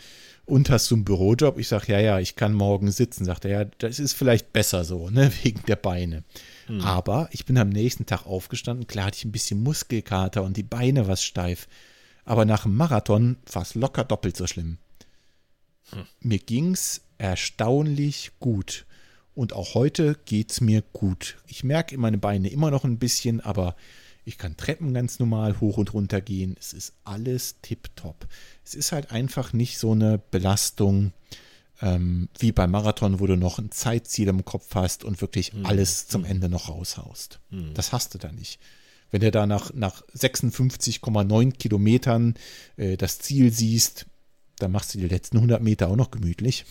[0.49, 1.59] und hast du einen Bürojob?
[1.59, 3.27] Ich sage, ja, ja, ich kann morgen sitzen.
[3.27, 6.25] Sagt er, ja, das ist vielleicht besser so, ne, wegen der Beine.
[6.67, 6.81] Hm.
[6.81, 8.87] Aber ich bin am nächsten Tag aufgestanden.
[8.87, 11.69] Klar hatte ich ein bisschen Muskelkater und die Beine was steif.
[12.25, 14.79] Aber nach dem Marathon fast locker doppelt so schlimm.
[15.91, 16.07] Hm.
[16.21, 18.87] Mir ging's erstaunlich gut.
[19.35, 21.37] Und auch heute geht's mir gut.
[21.47, 23.77] Ich merke meine Beine immer noch ein bisschen, aber
[24.29, 26.55] ich kann Treppen ganz normal hoch und runter gehen.
[26.61, 28.29] Es ist alles tipptopp.
[28.63, 31.13] Es ist halt einfach nicht so eine Belastung
[31.81, 35.65] ähm, wie beim Marathon, wo du noch ein Zeitziel im Kopf hast und wirklich mhm.
[35.65, 37.41] alles zum Ende noch raushaust.
[37.49, 37.73] Mhm.
[37.73, 38.61] Das hast du da nicht.
[39.11, 42.35] Wenn du da nach, nach 56,9 Kilometern
[42.77, 44.05] äh, das Ziel siehst,
[44.59, 46.67] dann machst du die letzten 100 Meter auch noch gemütlich.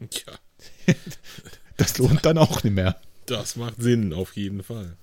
[0.00, 0.94] Ja.
[1.76, 2.98] das lohnt dann auch nicht mehr.
[3.26, 4.96] Das macht Sinn, auf jeden Fall.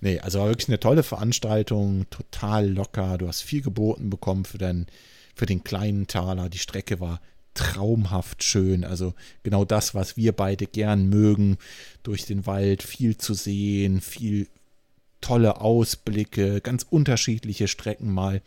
[0.00, 3.18] Nee, also war wirklich eine tolle Veranstaltung, total locker.
[3.18, 4.86] Du hast viel geboten bekommen für, dein,
[5.34, 6.48] für den kleinen Taler.
[6.48, 7.20] Die Strecke war
[7.54, 8.84] traumhaft schön.
[8.84, 11.56] Also genau das, was wir beide gern mögen.
[12.02, 14.48] Durch den Wald viel zu sehen, viel
[15.20, 18.42] tolle Ausblicke, ganz unterschiedliche Strecken mal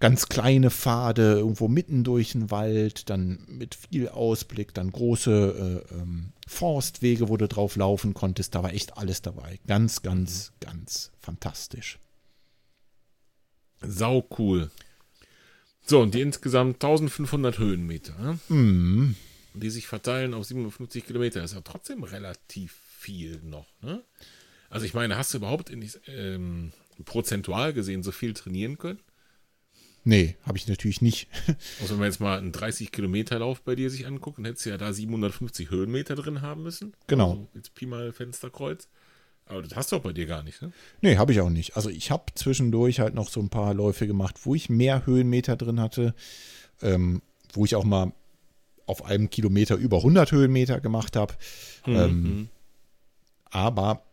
[0.00, 5.94] ganz kleine Pfade irgendwo mitten durch den Wald, dann mit viel Ausblick, dann große äh,
[5.94, 8.54] ähm, Forstwege, wo du drauf laufen konntest.
[8.54, 9.60] Da war echt alles dabei.
[9.66, 10.66] Ganz, ganz, mhm.
[10.66, 11.98] ganz fantastisch.
[13.82, 14.70] Sau cool.
[15.82, 18.38] So, und die insgesamt 1500 Höhenmeter, ne?
[18.48, 19.16] Mhm.
[19.54, 24.02] die sich verteilen auf 57 Kilometer, ist ja trotzdem relativ viel noch, ne?
[24.68, 26.72] Also ich meine, hast du überhaupt in, ähm,
[27.04, 29.00] prozentual gesehen so viel trainieren können?
[30.04, 31.28] Nee, habe ich natürlich nicht.
[31.80, 34.66] Also wenn man jetzt mal einen 30 Kilometer Lauf bei dir sich anguckt, dann hättest
[34.66, 36.94] du ja da 750 Höhenmeter drin haben müssen.
[37.06, 37.30] Genau.
[37.30, 38.88] Also jetzt Pi mal Fensterkreuz.
[39.46, 40.72] Aber das hast du auch bei dir gar nicht, ne?
[41.00, 41.76] Nee, habe ich auch nicht.
[41.76, 45.56] Also ich habe zwischendurch halt noch so ein paar Läufe gemacht, wo ich mehr Höhenmeter
[45.56, 46.14] drin hatte,
[46.82, 47.20] ähm,
[47.52, 48.12] wo ich auch mal
[48.86, 51.34] auf einem Kilometer über 100 Höhenmeter gemacht habe.
[51.86, 52.48] Ähm,
[53.50, 54.04] aber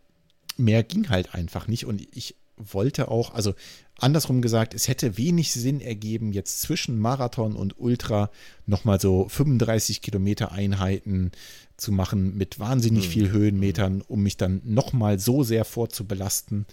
[0.58, 3.54] mehr ging halt einfach nicht und ich wollte auch, also
[4.00, 8.30] andersrum gesagt, es hätte wenig Sinn ergeben, jetzt zwischen Marathon und Ultra
[8.66, 11.32] nochmal so 35 Kilometer Einheiten
[11.78, 16.66] zu machen mit wahnsinnig viel Höhenmetern, um mich dann nochmal so sehr vorzubelasten.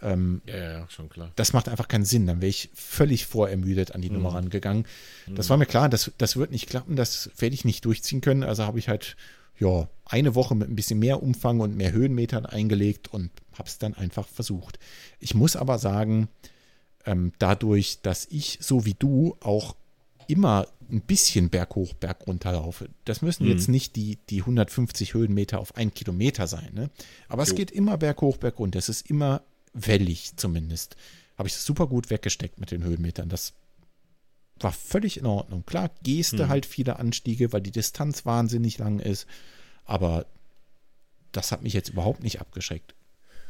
[0.00, 1.32] Ähm, Ja, ja, schon klar.
[1.36, 2.26] das macht einfach keinen Sinn.
[2.26, 4.86] Dann wäre ich völlig vorermüdet an die Nummer rangegangen.
[5.28, 8.42] Das war mir klar, das, das wird nicht klappen, das werde ich nicht durchziehen können.
[8.42, 9.16] Also habe ich halt
[9.58, 13.78] ja, eine Woche mit ein bisschen mehr Umfang und mehr Höhenmetern eingelegt und habe es
[13.78, 14.78] dann einfach versucht.
[15.20, 16.28] Ich muss aber sagen,
[17.06, 19.76] ähm, dadurch, dass ich so wie du auch
[20.28, 22.88] immer ein bisschen berghoch, bergunter laufe.
[23.04, 26.90] Das müssen jetzt nicht die, die 150 Höhenmeter auf ein Kilometer sein, ne?
[27.28, 27.56] Aber es Jo.
[27.56, 28.78] geht immer berghoch, bergunter.
[28.78, 29.42] Es ist immer
[29.72, 30.96] wellig zumindest.
[31.38, 33.30] Habe ich das super gut weggesteckt mit den Höhenmetern.
[33.30, 33.54] Das
[34.60, 35.64] war völlig in Ordnung.
[35.64, 39.26] Klar, Geste halt viele Anstiege, weil die Distanz wahnsinnig lang ist.
[39.84, 40.26] Aber
[41.32, 42.94] das hat mich jetzt überhaupt nicht abgeschreckt.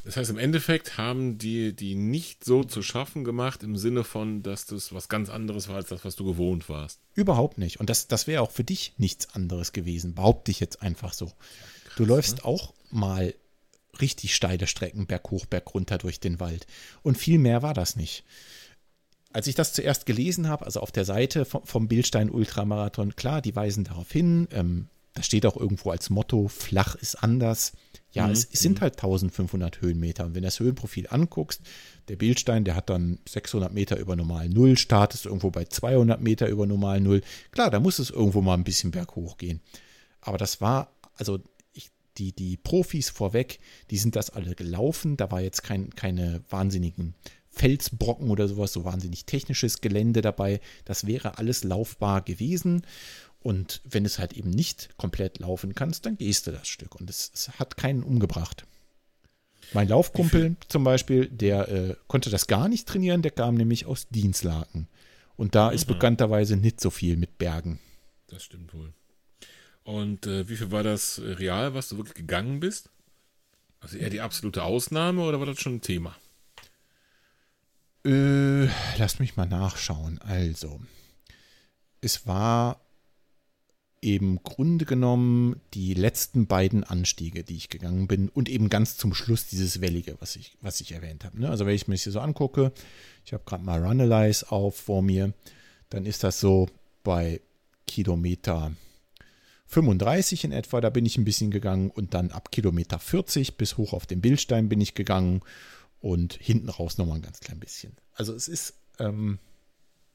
[0.05, 4.43] Das heißt, im Endeffekt haben die die nicht so zu schaffen gemacht, im Sinne von,
[4.43, 7.01] dass das was ganz anderes war, als das, was du gewohnt warst.
[7.15, 7.79] Überhaupt nicht.
[7.79, 11.33] Und das, das wäre auch für dich nichts anderes gewesen, behaupte ich jetzt einfach so.
[11.97, 13.35] Du läufst auch mal
[14.01, 16.67] richtig steile Strecken berghoch, bergunter durch den Wald.
[17.03, 18.25] Und viel mehr war das nicht.
[19.33, 23.41] Als ich das zuerst gelesen habe, also auf der Seite vom, vom Bildstein Ultramarathon, klar,
[23.41, 27.73] die weisen darauf hin, ähm, da steht auch irgendwo als Motto, flach ist anders.
[28.13, 30.27] Ja, es, es sind halt 1500 Höhenmeter.
[30.27, 31.63] Und wenn du das Höhenprofil anguckst,
[32.09, 36.49] der Bildstein, der hat dann 600 Meter über normal Null, startest irgendwo bei 200 Meter
[36.49, 37.23] über normal Null.
[37.53, 39.61] Klar, da muss es irgendwo mal ein bisschen berghoch gehen.
[40.21, 41.41] Aber das war, also
[41.73, 43.59] ich, die, die Profis vorweg,
[43.91, 45.17] die sind das alle gelaufen.
[45.17, 47.15] Da war jetzt kein, keine wahnsinnigen
[47.49, 50.61] Felsbrocken oder sowas, so wahnsinnig technisches Gelände dabei.
[50.85, 52.83] Das wäre alles laufbar gewesen.
[53.43, 56.95] Und wenn es halt eben nicht komplett laufen kannst, dann gehst du das Stück.
[56.95, 58.65] Und es, es hat keinen umgebracht.
[59.73, 64.09] Mein Laufkumpel zum Beispiel, der äh, konnte das gar nicht trainieren, der kam nämlich aus
[64.09, 64.87] Dienstlaken.
[65.37, 67.81] Und da ist bekannterweise nicht so viel mit Bergen.
[68.29, 68.93] Das stimmt wohl.
[69.83, 72.91] Und äh, wie viel war das äh, real, was du wirklich gegangen bist?
[73.81, 76.17] Also eher die absolute Ausnahme oder war das schon ein Thema?
[78.05, 78.67] Äh,
[78.99, 80.19] lass mich mal nachschauen.
[80.21, 80.81] Also,
[82.01, 82.81] es war
[84.03, 89.15] im Grunde genommen die letzten beiden Anstiege, die ich gegangen bin und eben ganz zum
[89.15, 91.41] Schluss dieses Wellige, was ich, was ich erwähnt habe.
[91.41, 91.49] Ne?
[91.49, 92.73] Also wenn ich mir das hier so angucke,
[93.25, 95.33] ich habe gerade mal Runalyze auf vor mir,
[95.89, 96.69] dann ist das so
[97.05, 97.41] bei
[97.87, 98.73] Kilometer
[99.69, 103.77] 35 in etwa, da bin ich ein bisschen gegangen und dann ab Kilometer 40 bis
[103.77, 105.43] hoch auf den Bildstein bin ich gegangen
[106.01, 107.93] und hinten raus nochmal ein ganz klein bisschen.
[108.15, 109.39] Also es ist ähm,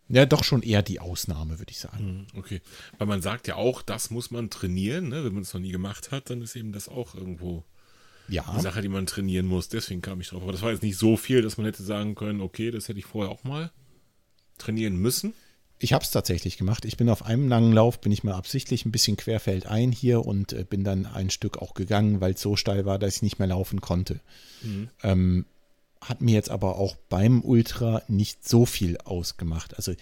[0.09, 2.27] ja doch schon eher die Ausnahme, würde ich sagen.
[2.33, 2.61] Hm, Okay.
[2.97, 5.23] Weil man sagt ja auch, das muss man trainieren, ne?
[5.23, 7.63] Wenn man es noch nie gemacht hat, dann ist eben das auch irgendwo
[8.29, 9.69] Ja, eine Sache, die man trainieren muss.
[9.69, 10.43] Deswegen kam ich drauf.
[10.43, 12.99] Aber das war jetzt nicht so viel, dass man hätte sagen können, okay, das hätte
[12.99, 13.71] ich vorher auch mal
[14.57, 15.33] trainieren müssen.
[15.79, 16.83] ich habe es tatsächlich gemacht.
[16.85, 20.51] Ich bin auf einem langen Lauf, bin ich mal absichtlich ein bisschen querfeldein hier und
[20.53, 23.37] äh, bin dann ein Stück auch gegangen, weil es so steil war, dass ich nicht
[23.37, 24.19] mehr laufen konnte.
[25.03, 25.45] Ähm,
[26.01, 29.75] hat mir jetzt aber auch beim Ultra nicht so viel ausgemacht.
[29.75, 29.93] Also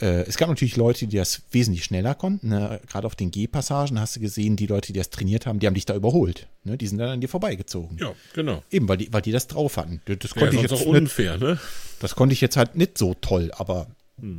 [0.00, 2.48] äh, es gab natürlich Leute, die das wesentlich schneller konnten.
[2.50, 2.80] Ne?
[2.86, 5.74] Gerade auf den G-Passagen hast du gesehen, die Leute, die das trainiert haben, die haben
[5.74, 6.48] dich da überholt.
[6.64, 6.76] Ne?
[6.76, 7.96] Die sind dann an dir vorbeigezogen.
[7.98, 8.62] Ja, genau.
[8.70, 10.02] Eben, weil die, weil die das drauf hatten.
[10.04, 11.58] Das Ja, konnte, ich jetzt auch nicht, unfair, ne?
[12.00, 13.86] das konnte ich jetzt halt nicht so toll, aber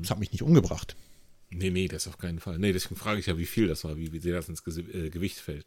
[0.03, 0.95] es hat mich nicht umgebracht.
[1.49, 2.59] Nee, nee, das auf keinen Fall.
[2.59, 4.81] Nee, deswegen frage ich ja, wie viel das war, wie, wie sehr das ins Gesi
[4.81, 5.65] äh, Gewicht fällt.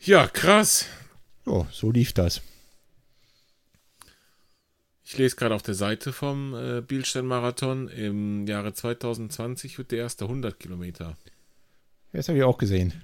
[0.00, 0.86] Ja, krass.
[1.46, 2.40] Ja, so lief das.
[5.12, 7.88] Ich lese gerade auf der Seite vom äh, Bielstein-Marathon.
[7.88, 11.18] Im Jahre 2020 wird der erste 100 Kilometer.
[12.14, 12.94] Ja, Das habe ich auch gesehen.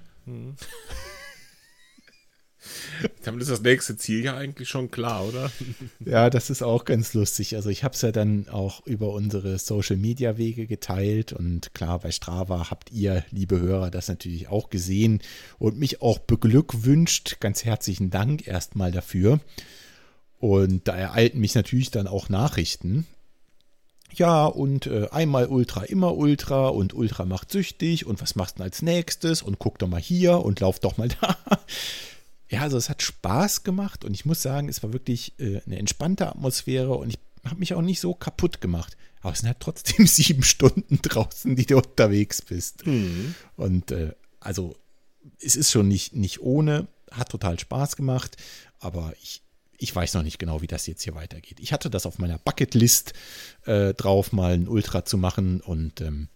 [3.21, 5.51] Damit ist das nächste Ziel ja eigentlich schon klar, oder?
[6.03, 7.55] Ja, das ist auch ganz lustig.
[7.55, 12.71] Also ich habe es ja dann auch über unsere Social-Media-Wege geteilt und klar, bei Strava
[12.71, 15.21] habt ihr, liebe Hörer, das natürlich auch gesehen
[15.59, 17.39] und mich auch beglückwünscht.
[17.39, 19.41] Ganz herzlichen Dank erstmal dafür.
[20.39, 23.05] Und da ereilten mich natürlich dann auch Nachrichten.
[24.13, 28.57] Ja, und äh, einmal Ultra, immer Ultra und Ultra macht süchtig und was machst du
[28.59, 31.37] denn als nächstes und guck doch mal hier und lauf doch mal da.
[32.49, 35.77] Ja, also es hat Spaß gemacht und ich muss sagen, es war wirklich äh, eine
[35.77, 38.97] entspannte Atmosphäre und ich habe mich auch nicht so kaputt gemacht.
[39.21, 42.87] Aber es sind halt trotzdem sieben Stunden draußen, die du unterwegs bist.
[42.87, 43.35] Mhm.
[43.57, 44.75] Und äh, also
[45.41, 48.37] es ist schon nicht, nicht ohne, hat total Spaß gemacht,
[48.79, 49.41] aber ich,
[49.79, 51.59] ich weiß noch nicht genau, wie das jetzt hier weitergeht.
[51.59, 53.13] Ich hatte das auf meiner Bucketlist
[53.65, 56.27] äh, drauf, mal ein Ultra zu machen und ähm,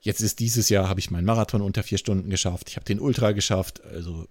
[0.00, 2.68] jetzt ist dieses Jahr, habe ich meinen Marathon unter vier Stunden geschafft.
[2.68, 4.28] Ich habe den Ultra geschafft, also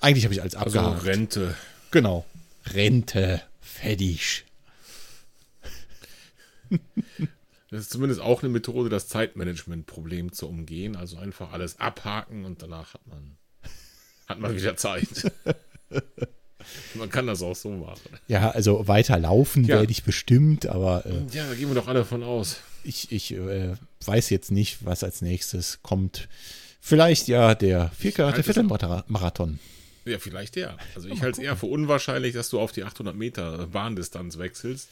[0.00, 1.04] eigentlich habe ich alles Also abgehakt.
[1.04, 1.54] Rente.
[1.90, 2.24] Genau.
[2.66, 4.44] Rente, fertig.
[7.70, 10.96] Das ist zumindest auch eine Methode, das Zeitmanagement-Problem zu umgehen.
[10.96, 13.36] Also einfach alles abhaken und danach hat man,
[14.28, 15.32] hat man wieder Zeit.
[16.94, 18.00] man kann das auch so machen.
[18.28, 19.78] Ja, also weiter laufen Ja.
[19.78, 22.56] werde ich bestimmt, aber äh, Ja, da gehen wir doch alle von aus.
[22.84, 26.28] ich, ich äh, weiß jetzt nicht, was als nächstes kommt.
[26.80, 29.58] Vielleicht ja der Viertelmarathon.
[30.04, 30.76] Ja, vielleicht ja.
[30.96, 34.88] Also ich halte es eher für unwahrscheinlich, dass du auf die 800 Meter Bahndistanz wechselst.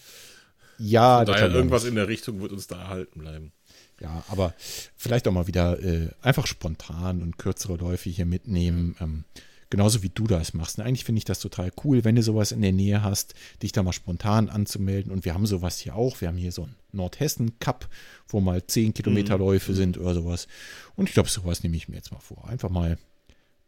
[0.78, 3.52] Ja, das Daher irgendwas in der Richtung wird uns da erhalten bleiben.
[4.00, 4.54] ja, aber
[4.96, 8.94] vielleicht auch mal wieder äh, einfach spontan und kürzere Läufe hier mitnehmen.
[9.00, 9.24] Ähm,
[9.70, 10.78] genauso wie du das machst.
[10.78, 13.72] Und eigentlich finde ich das total cool, wenn du sowas in der Nähe hast, dich
[13.72, 15.10] da mal spontan anzumelden.
[15.12, 16.20] Und wir haben sowas hier auch.
[16.20, 17.88] Wir haben hier so einen Nordhessen-Cup,
[18.28, 20.48] wo mal 10 Kilometer Läufe sind oder sowas.
[20.96, 22.46] Und ich glaube, sowas nehme ich mir jetzt mal vor.
[22.48, 22.98] Einfach mal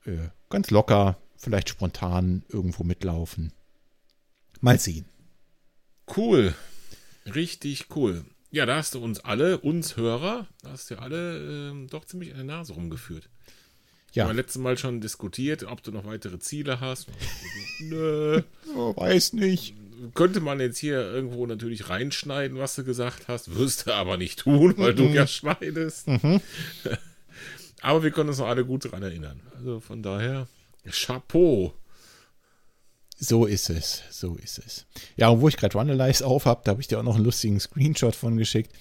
[0.04, 3.52] äh, ganz locker, vielleicht spontan irgendwo mitlaufen.
[4.60, 5.06] Mal sehen.
[6.16, 6.54] Cool.
[7.26, 8.24] Richtig cool.
[8.50, 12.32] Ja, da hast du uns alle, uns Hörer, da hast du alle ähm, doch ziemlich
[12.32, 13.30] an der Nase rumgeführt.
[14.12, 17.08] Wir Ja, haben letztes Mal schon diskutiert, ob du noch weitere Ziele hast.
[17.80, 18.42] Nö.
[18.76, 19.74] oh, weiß nicht.
[20.14, 24.40] Könnte man jetzt hier irgendwo natürlich reinschneiden, was du gesagt hast, wirst du aber nicht
[24.40, 26.08] tun, weil du ja schneidest.
[27.82, 29.40] aber wir können uns noch alle gut daran erinnern.
[29.56, 30.48] Also von daher,
[30.90, 31.72] Chapeau.
[33.16, 34.84] So ist es, so ist es.
[35.16, 37.24] Ja, und wo ich gerade Runalyze auf habe, da habe ich dir auch noch einen
[37.24, 38.72] lustigen Screenshot von geschickt.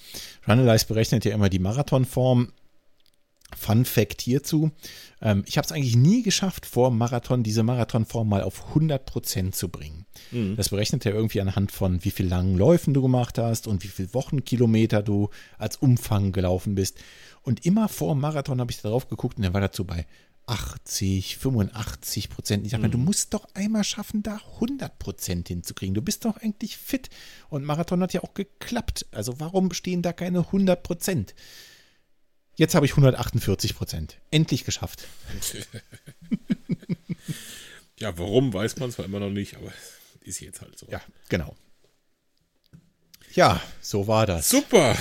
[0.48, 2.52] Runalyze berechnet ja immer die Marathonform.
[3.56, 4.70] Fun Fact hierzu.
[5.20, 9.68] Ähm, ich habe es eigentlich nie geschafft, vor Marathon diese Marathonform mal auf 100% zu
[9.68, 10.06] bringen.
[10.56, 13.88] Das berechnet ja irgendwie anhand von, wie viel langen Läufen du gemacht hast und wie
[13.88, 16.98] viel Wochenkilometer du als Umfang gelaufen bist.
[17.42, 20.06] Und immer vor Marathon habe ich darauf geguckt und dann war dazu bei
[20.46, 22.66] 80, 85 Prozent.
[22.66, 25.94] Ich dachte mir, du musst doch einmal schaffen, da 100 Prozent hinzukriegen.
[25.94, 27.10] Du bist doch eigentlich fit.
[27.48, 29.06] Und Marathon hat ja auch geklappt.
[29.12, 31.34] Also warum stehen da keine 100 Prozent?
[32.56, 34.18] Jetzt habe ich 148 Prozent.
[34.30, 35.04] Endlich geschafft.
[37.98, 39.72] Ja, warum, weiß man zwar immer noch nicht, aber
[40.22, 40.88] ist jetzt halt so.
[40.90, 41.54] Ja, genau.
[43.32, 44.48] Ja, so war das.
[44.50, 44.96] Super.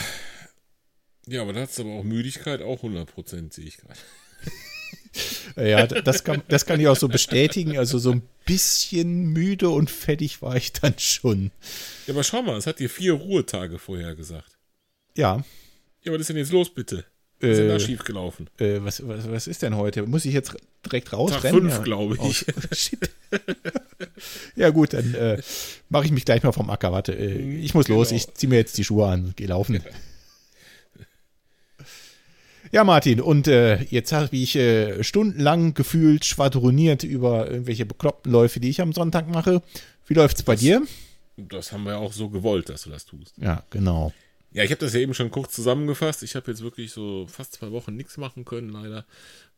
[1.25, 3.99] Ja, aber da hast du aber auch Müdigkeit, auch 100%, sehe ich gerade.
[5.57, 7.77] Ja, das kann, das kann ich auch so bestätigen.
[7.77, 11.51] Also so ein bisschen müde und fettig war ich dann schon.
[12.07, 14.57] Ja, aber schau mal, es hat dir vier Ruhetage vorher gesagt.
[15.17, 15.43] Ja,
[16.03, 17.03] Ja, was ist denn jetzt los, bitte?
[17.41, 18.49] Was ist denn da schiefgelaufen?
[18.59, 20.03] äh, was, was, was ist denn heute?
[20.03, 20.53] Muss ich jetzt
[20.85, 21.61] direkt Tag rausrennen?
[21.61, 21.79] 5, Ja.
[21.83, 22.45] glaube ich.
[22.47, 23.09] Oh, shit.
[24.55, 25.41] ja gut, dann äh,
[25.89, 26.91] mache ich mich gleich mal vom Acker.
[26.91, 28.09] Warte, äh, ich muss los.
[28.09, 28.17] Genau.
[28.17, 29.33] Ich ziehe mir jetzt die Schuhe an.
[29.35, 29.81] Geh laufen.
[32.73, 38.61] Ja, Martin, und äh, jetzt habe ich äh, stundenlang gefühlt schwadroniert über irgendwelche bekloppten Läufe,
[38.61, 39.61] die ich am Sonntag mache.
[40.07, 40.81] Wie läuft's bei dir?
[41.35, 43.33] Das haben wir auch so gewollt, dass du das tust.
[43.37, 44.13] Ja, genau.
[44.53, 46.23] Ja, ich habe das ja eben schon kurz zusammengefasst.
[46.23, 49.05] Ich habe jetzt wirklich so fast zwei Wochen nichts machen können, leider,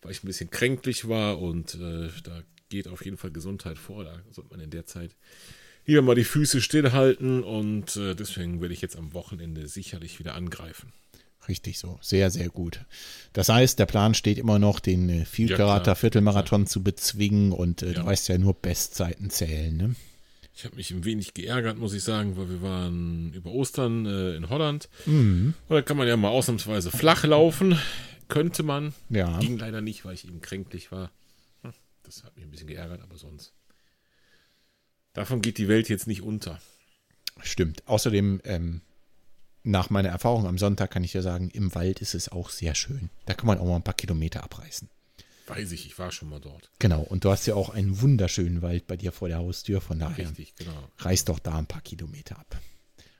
[0.01, 4.03] weil ich ein bisschen kränklich war und äh, da geht auf jeden Fall Gesundheit vor.
[4.03, 5.15] Da sollte man in der Zeit
[5.83, 10.35] hier mal die Füße stillhalten und äh, deswegen werde ich jetzt am Wochenende sicherlich wieder
[10.35, 10.93] angreifen.
[11.49, 11.97] Richtig so.
[12.01, 12.85] Sehr, sehr gut.
[13.33, 15.95] Das heißt, der Plan steht immer noch, den äh, Ja, Vielkarater.
[15.95, 17.93] Viertelmarathon zu bezwingen und äh, Ja.
[17.93, 19.95] du weißt ja nur Bestzeiten zählen, ne?
[20.55, 24.35] Ich habe mich ein wenig geärgert, muss ich sagen, weil wir waren über Ostern äh,
[24.35, 24.87] in Holland.
[25.05, 25.55] Mhm.
[25.67, 27.77] Und da kann man ja mal ausnahmsweise flach laufen.
[28.27, 28.93] Könnte man.
[29.09, 29.39] Ja.
[29.39, 31.11] Ging leider nicht, weil ich eben kränklich war.
[31.63, 31.73] Hm,
[32.03, 33.53] Das hat mich ein bisschen geärgert, aber sonst.
[35.13, 36.59] Davon geht die Welt jetzt nicht unter.
[37.41, 37.87] Stimmt.
[37.87, 38.81] Außerdem, ähm,
[39.63, 42.75] nach meiner Erfahrung am Sonntag kann ich ja sagen, im Wald ist es auch sehr
[42.75, 43.09] schön.
[43.25, 44.89] Da kann man auch mal ein paar Kilometer abreißen.
[45.47, 46.69] Weiß ich, ich war schon mal dort.
[46.79, 47.01] Genau.
[47.01, 49.81] Und du hast ja auch einen wunderschönen Wald bei dir vor der Haustür.
[49.81, 50.89] Von daher Richtig, genau.
[50.99, 52.61] reiß doch da ein paar Kilometer ab.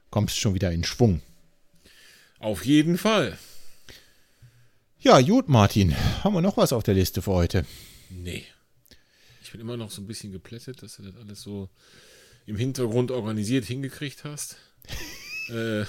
[0.09, 1.21] Kommst schon wieder in Schwung.
[2.39, 3.38] Auf jeden Fall.
[4.99, 5.95] Ja, gut, Martin.
[6.24, 7.65] Haben wir noch was auf der Liste für heute?
[8.09, 8.45] Nee.
[9.41, 11.69] Ich bin immer noch so ein bisschen geplättet, dass du das alles so
[12.45, 14.57] im Hintergrund organisiert hingekriegt hast.
[15.49, 15.84] äh,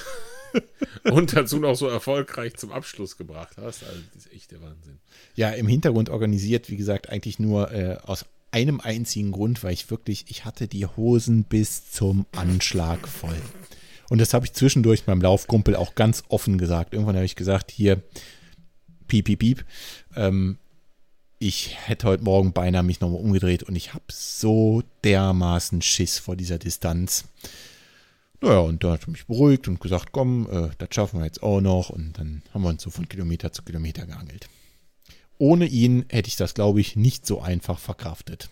[1.05, 3.85] und dazu noch so erfolgreich zum Abschluss gebracht hast.
[3.85, 4.99] Also, das ist echt der Wahnsinn.
[5.35, 9.91] Ja, im Hintergrund organisiert, wie gesagt, eigentlich nur äh, aus einem einzigen Grund, weil ich
[9.91, 13.37] wirklich, ich hatte die Hosen bis zum Anschlag voll.
[14.11, 16.93] Und das habe ich zwischendurch beim Laufkumpel auch ganz offen gesagt.
[16.93, 18.03] Irgendwann habe ich gesagt, hier,
[19.09, 19.65] piep, piep, piep,
[20.15, 20.59] ähm,
[21.39, 26.37] ich hätte heute Morgen beinahe mich nochmal umgedreht und ich habe so dermaßen Schiss vor
[26.37, 27.25] dieser Distanz.
[28.41, 31.43] Naja, und da hat er mich beruhigt und gesagt, komm, äh, das schaffen wir jetzt
[31.43, 31.91] auch noch.
[31.91, 34.49] Und dann haben wir uns so von Kilometer zu Kilometer geangelt.
[35.39, 38.49] Ohne ihn hätte ich das, glaube ich, nicht so einfach verkraftet.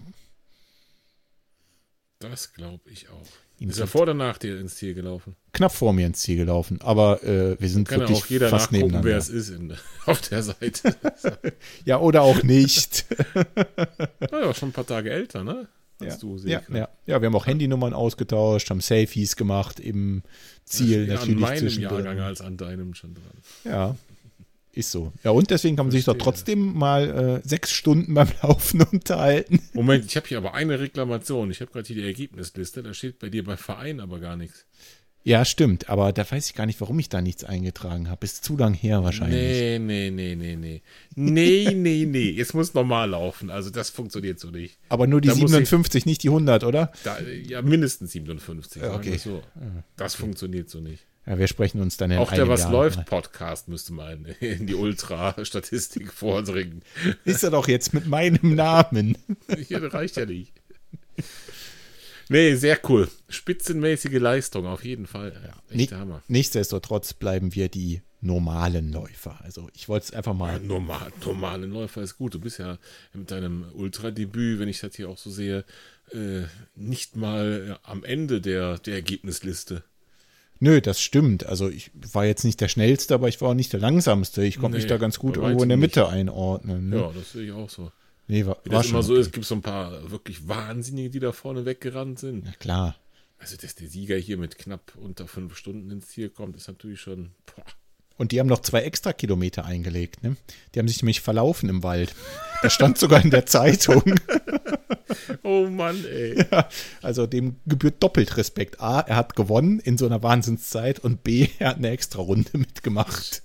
[2.18, 3.26] Das glaube ich auch.
[3.59, 5.37] Ihm Ist er vor oder nach dir ins Ziel gelaufen?
[5.53, 8.72] knapp vor mir ins Ziel gelaufen, aber äh, wir sind Kann wirklich auch jeder fast
[8.72, 9.09] nebeneinander.
[9.09, 9.76] wer es ist in,
[10.07, 10.97] auf der Seite.
[11.85, 13.05] Ja, oder auch nicht.
[14.30, 15.68] naja, schon ein paar Tage älter, ne?
[16.03, 16.20] Als ja.
[16.20, 16.88] du, sehe ja, ich ja.
[17.07, 20.22] ja, wir haben auch Handynummern ausgetauscht, haben Selfies gemacht im
[20.64, 22.05] Ziel Ja, natürlich An meinem zwischendrin.
[22.05, 23.24] Jahrgang als an deinem schon dran.
[23.64, 23.96] Ja,
[24.74, 25.12] ist so.
[25.22, 26.32] Ja, und deswegen kann man sich doch Verstehe.
[26.32, 29.61] trotzdem mal äh, sechs Stunden beim Laufen unterhalten.
[29.74, 31.50] Moment, ich habe hier aber eine Reklamation.
[31.50, 32.82] Ich habe gerade hier die Ergebnisliste.
[32.82, 34.64] Da steht bei dir bei Verein aber gar nichts.
[35.25, 38.25] Ja, stimmt, aber da weiß ich gar nicht, warum ich da nichts eingetragen habe.
[38.25, 39.39] Ist zu lang her wahrscheinlich.
[39.39, 40.83] Nee, nee, nee, nee, nee.
[41.14, 42.31] Nee, nee, nee.
[42.31, 43.49] Jetzt muss normal laufen.
[43.49, 44.79] Also das funktioniert so nicht.
[44.89, 46.91] Aber nur die Da muss 57, nicht die 100, oder?
[47.05, 48.83] Da, ja, mindestens 57.
[48.83, 49.16] sagen okay.
[49.16, 49.43] So.
[49.97, 51.05] Das funktioniert so nicht.
[51.25, 53.05] Ja, wir sprechen uns dann in Auch der Was Jahr läuft mal.
[53.05, 56.83] Podcast müsste mal in, in die Ultra-Statistik vordringen.
[57.25, 59.16] Ist er doch jetzt mit meinem Namen.
[59.68, 60.53] Hier reicht ja nicht.
[62.33, 63.09] Nee, sehr cool.
[63.28, 65.33] Spitzenmäßige Leistung, auf jeden Fall.
[65.47, 66.22] Ja, echt Hammer.
[66.28, 69.39] nichtsdestotrotz bleiben wir die normalen Läufer.
[69.43, 70.55] Also ich wollte es einfach mal.
[70.55, 72.35] Ja, normal, normale Läufer ist gut.
[72.35, 72.78] Du bist ja
[73.12, 75.64] mit deinem Ultradebüt, wenn ich das hier auch so sehe,
[76.12, 76.43] äh,
[76.74, 79.83] nicht mal äh, am Ende der, der Ergebnisliste.
[80.61, 81.45] Nö, das stimmt.
[81.47, 84.45] Also ich war jetzt nicht der schnellste, aber ich war auch nicht der langsamste.
[84.45, 86.89] Ich konnte mich Nee, da ganz gut irgendwo in der Mitte einordnen.
[86.91, 86.97] Ne?
[87.01, 87.91] Ja, das sehe ich auch so.
[88.29, 89.20] Nee, war, Wie war das schon immer so okay.
[89.23, 92.47] ist, gibt es so ein paar wirklich Wahnsinnige, die da vorne weggerannt sind.
[92.47, 92.97] Ja, klar.
[93.39, 97.01] Also, dass der Sieger hier mit knapp unter fünf Stunden ins Ziel kommt, ist natürlich
[97.01, 97.33] schon.
[97.47, 97.64] Boah.
[98.16, 100.23] Und die haben noch zwei extra Kilometer eingelegt.
[100.23, 100.37] Ne?
[100.75, 102.14] Die haben sich nämlich verlaufen im Wald.
[102.62, 104.03] Das stand sogar in der Zeitung.
[105.43, 106.47] Oh Mann, ey.
[107.03, 108.81] Also dem gebührt doppelt Respekt.
[108.81, 112.57] A, er hat gewonnen in so einer Wahnsinnszeit und B, er hat eine extra Runde
[112.57, 113.43] mitgemacht.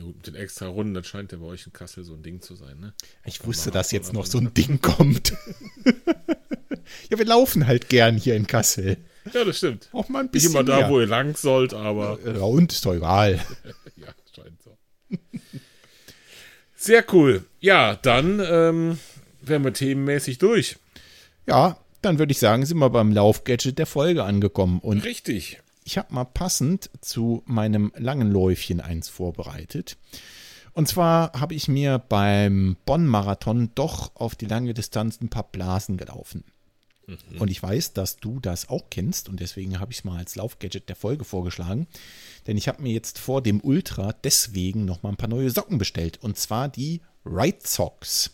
[0.00, 2.22] Ja, gut, mit den extra Runden, das scheint ja bei euch in Kassel so ein
[2.22, 2.94] Ding zu sein, ne?
[3.26, 5.34] Ich wusste, dass jetzt noch so ein Ding kommt.
[7.10, 8.96] ja, wir laufen halt gern hier in Kassel.
[9.34, 9.90] Ja, das stimmt.
[9.92, 10.88] Auch mal ein Nicht bisschen immer da, mehr.
[10.88, 13.40] wo ihr lang sollt, aber Ja, und ist doch egal.
[13.96, 14.78] ja, scheint so.
[16.76, 17.44] Sehr cool.
[17.60, 18.98] Ja, dann ähm,
[19.42, 20.76] wären wir themenmäßig durch.
[21.46, 24.78] Ja, dann würde ich sagen, sind wir beim Laufgadget der Folge angekommen.
[24.78, 25.60] Und Richtig.
[25.84, 29.96] Ich habe mal passend zu meinem langen Läufchen eins vorbereitet.
[30.72, 35.96] Und zwar habe ich mir beim Bonn-Marathon doch auf die lange Distanz ein paar Blasen
[35.96, 36.44] gelaufen.
[37.40, 40.36] Und ich weiß, dass du das auch kennst und deswegen habe ich es mal als
[40.36, 41.88] Laufgadget der Folge vorgeschlagen.
[42.46, 45.78] Denn ich habe mir jetzt vor dem Ultra deswegen noch mal ein paar neue Socken
[45.78, 46.18] bestellt.
[46.22, 48.30] Und zwar die Right Socks.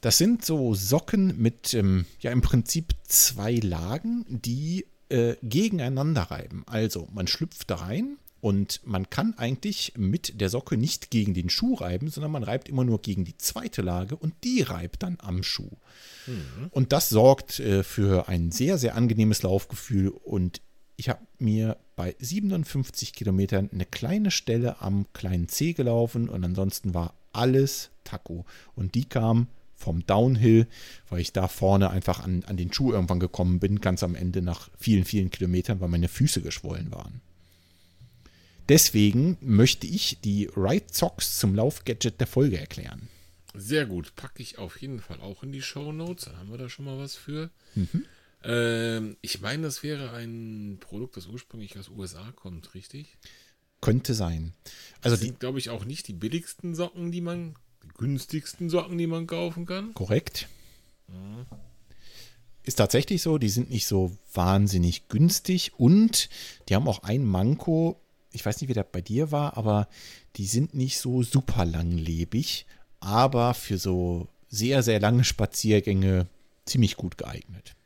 [0.00, 6.64] Das sind so Socken mit, ähm, ja, im Prinzip zwei Lagen, die äh, gegeneinander reiben.
[6.66, 11.50] Also, man schlüpft da rein und man kann eigentlich mit der Socke nicht gegen den
[11.50, 15.18] Schuh reiben, sondern man reibt immer nur gegen die zweite Lage und die reibt dann
[15.20, 15.70] am Schuh.
[16.70, 20.60] Und das sorgt äh, für ein sehr, sehr angenehmes Laufgefühl und
[20.96, 26.94] ich habe mir bei 57 Kilometern eine kleine Stelle am kleinen C gelaufen und ansonsten
[26.94, 28.46] war alles Taco.
[28.74, 29.46] Und die kam
[29.76, 30.66] vom Downhill,
[31.08, 34.42] weil ich da vorne einfach an, an den Schuh irgendwann gekommen bin, ganz am Ende
[34.42, 37.20] nach vielen, vielen Kilometern, weil meine Füße geschwollen waren.
[38.68, 43.08] Deswegen möchte ich die Right Socks zum Laufgadget der Folge erklären.
[43.54, 44.14] Sehr gut.
[44.16, 46.24] Packe ich auf jeden Fall auch in die Show Notes.
[46.24, 47.50] Dann haben wir da schon mal was für.
[47.74, 48.04] Mhm.
[48.42, 53.16] Ähm, ich meine, das wäre ein Produkt, das ursprünglich aus USA kommt, richtig?
[53.80, 54.52] Könnte sein.
[55.00, 57.54] Also Das die, sind, glaube ich, auch nicht die billigsten Socken, die man,
[57.96, 59.94] günstigsten Socken, die man kaufen kann.
[59.94, 60.48] Korrekt.
[62.62, 66.28] Ist tatsächlich so, die sind nicht so wahnsinnig günstig und
[66.68, 68.00] die haben auch ein Manko,
[68.32, 69.88] ich weiß nicht, wie das bei dir war, aber
[70.36, 72.66] die sind nicht so super langlebig,
[73.00, 76.26] aber für so sehr, sehr lange Spaziergänge
[76.64, 77.76] ziemlich gut geeignet.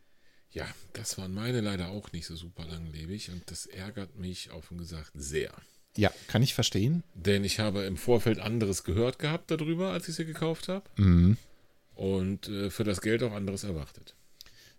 [0.52, 4.78] Ja, das waren meine leider auch nicht so super langlebig und das ärgert mich offen
[4.78, 5.52] gesagt sehr.
[5.96, 7.02] Ja, kann ich verstehen.
[7.14, 10.84] Denn ich habe im Vorfeld anderes gehört gehabt darüber, als ich sie gekauft habe.
[10.96, 11.36] Mhm.
[11.94, 14.14] Und äh, für das Geld auch anderes erwartet.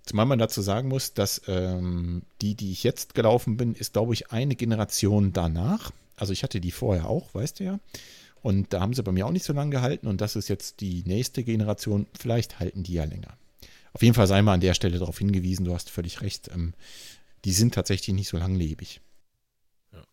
[0.03, 4.13] Zumal man dazu sagen muss, dass ähm, die, die ich jetzt gelaufen bin, ist, glaube
[4.13, 5.91] ich, eine Generation danach.
[6.15, 7.79] Also ich hatte die vorher auch, weißt du ja.
[8.41, 10.81] Und da haben sie bei mir auch nicht so lange gehalten und das ist jetzt
[10.81, 12.07] die nächste Generation.
[12.19, 13.37] Vielleicht halten die ja länger.
[13.93, 16.49] Auf jeden Fall sei mal an der Stelle darauf hingewiesen, du hast völlig recht.
[16.53, 16.73] Ähm,
[17.45, 19.01] die sind tatsächlich nicht so langlebig.
[19.91, 20.03] Ja.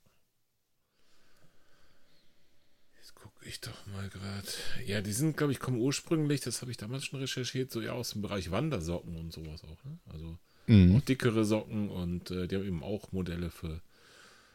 [2.97, 4.49] Jetzt gucke ich doch mal gerade.
[4.87, 7.93] Ja, die sind, glaube ich, kommen ursprünglich, das habe ich damals schon recherchiert, so ja
[7.93, 9.85] aus dem Bereich Wandersocken und sowas auch.
[9.85, 9.99] Ne?
[10.13, 10.97] Also mhm.
[10.97, 13.81] auch dickere Socken und äh, die haben eben auch Modelle für,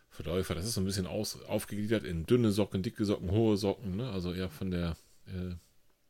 [0.09, 0.55] für Läufer.
[0.55, 3.97] Das ist so ein bisschen aus, aufgegliedert in dünne Socken, dicke Socken, hohe Socken.
[3.97, 4.09] Ne?
[4.09, 4.95] Also eher von der
[5.27, 5.55] äh,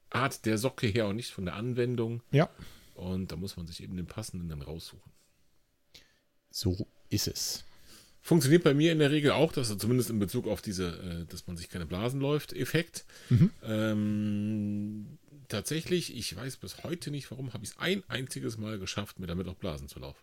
[0.10, 2.22] Art der Socke her und nicht von der Anwendung.
[2.32, 2.50] Ja.
[2.96, 5.12] Und da muss man sich eben den passenden dann raussuchen.
[6.52, 7.66] So ist es.
[8.26, 11.46] Funktioniert bei mir in der Regel auch, dass zumindest in Bezug auf diese, äh, dass
[11.46, 13.04] man sich keine Blasen läuft, Effekt.
[13.30, 13.52] Mhm.
[13.66, 15.18] Ähm,
[15.50, 19.28] tatsächlich, ich weiß bis heute nicht, warum, habe ich es ein einziges Mal geschafft, mir
[19.28, 20.22] damit auch Blasen zu laufen.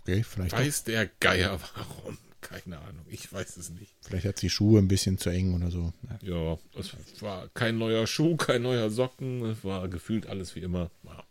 [0.00, 0.52] Okay, vielleicht.
[0.52, 0.84] Weiß auch.
[0.86, 2.18] der Geier warum.
[2.40, 3.94] Keine Ahnung, ich weiß es nicht.
[4.00, 5.92] Vielleicht hat die Schuhe ein bisschen zu eng oder so.
[6.22, 6.90] Ja, es
[7.20, 10.90] war kein neuer Schuh, kein neuer Socken, es war gefühlt alles wie immer.
[11.04, 11.22] Ja.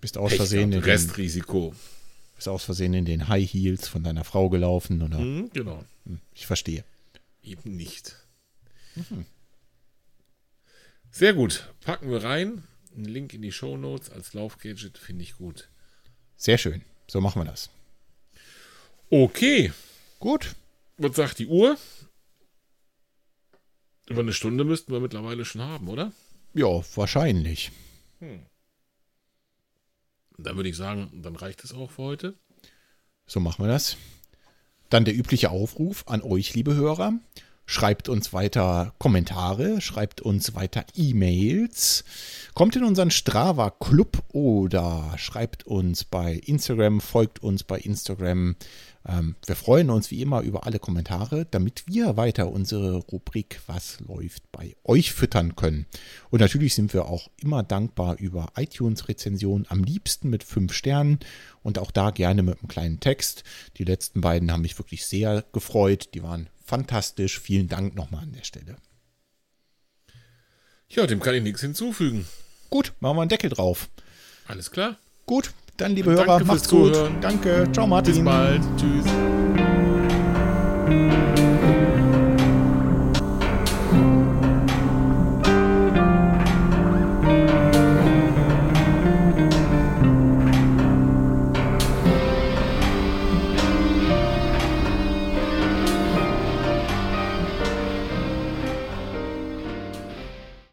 [0.00, 1.74] Bist aus Versehen Restrisiko.
[2.42, 5.20] Bist aus Versehen in den High Heels von deiner Frau gelaufen, oder?
[5.20, 5.84] Mhm, genau.
[6.06, 6.82] Hm, ich verstehe.
[7.40, 8.16] Eben nicht.
[8.96, 9.26] Mhm.
[11.12, 11.72] Sehr gut.
[11.82, 12.64] Packen wir rein.
[12.96, 15.68] Ein Link in die Show Notes als Laufgadget finde ich gut.
[16.34, 16.82] Sehr schön.
[17.06, 17.70] So machen wir das.
[19.08, 19.72] Okay.
[20.18, 20.56] Gut.
[20.96, 21.78] Was sagt die Uhr?
[24.08, 26.10] Über eine Stunde müssten wir mittlerweile schon haben, oder?
[26.54, 27.70] Ja, wahrscheinlich.
[28.18, 28.44] Hm.
[30.38, 32.34] Dann würde ich sagen, dann reicht es auch für heute.
[33.26, 33.96] So machen wir das.
[34.90, 37.14] Dann der übliche Aufruf an euch, liebe Hörer.
[37.64, 42.04] Schreibt uns weiter Kommentare, schreibt uns weiter E-Mails,
[42.54, 48.56] kommt in unseren Strava Club oder schreibt uns bei Instagram, folgt uns bei Instagram,
[49.04, 54.50] wir freuen uns wie immer über alle Kommentare, damit wir weiter unsere Rubrik Was läuft
[54.52, 55.86] bei euch füttern können.
[56.30, 61.18] Und natürlich sind wir auch immer dankbar über iTunes-Rezensionen, am liebsten mit fünf Sternen
[61.62, 63.42] und auch da gerne mit einem kleinen Text.
[63.76, 66.10] Die letzten beiden haben mich wirklich sehr gefreut.
[66.14, 67.40] Die waren fantastisch.
[67.40, 68.76] Vielen Dank nochmal an der Stelle.
[70.88, 72.26] Ja, dem kann ich nichts hinzufügen.
[72.70, 73.88] Gut, machen wir einen Deckel drauf.
[74.46, 74.98] Alles klar.
[75.26, 76.96] Gut, dann, liebe Hörer, macht's gut.
[77.20, 77.68] Danke.
[77.72, 78.14] Ciao, Martin.
[78.14, 78.62] Bis bald.
[78.76, 79.04] Tschüss.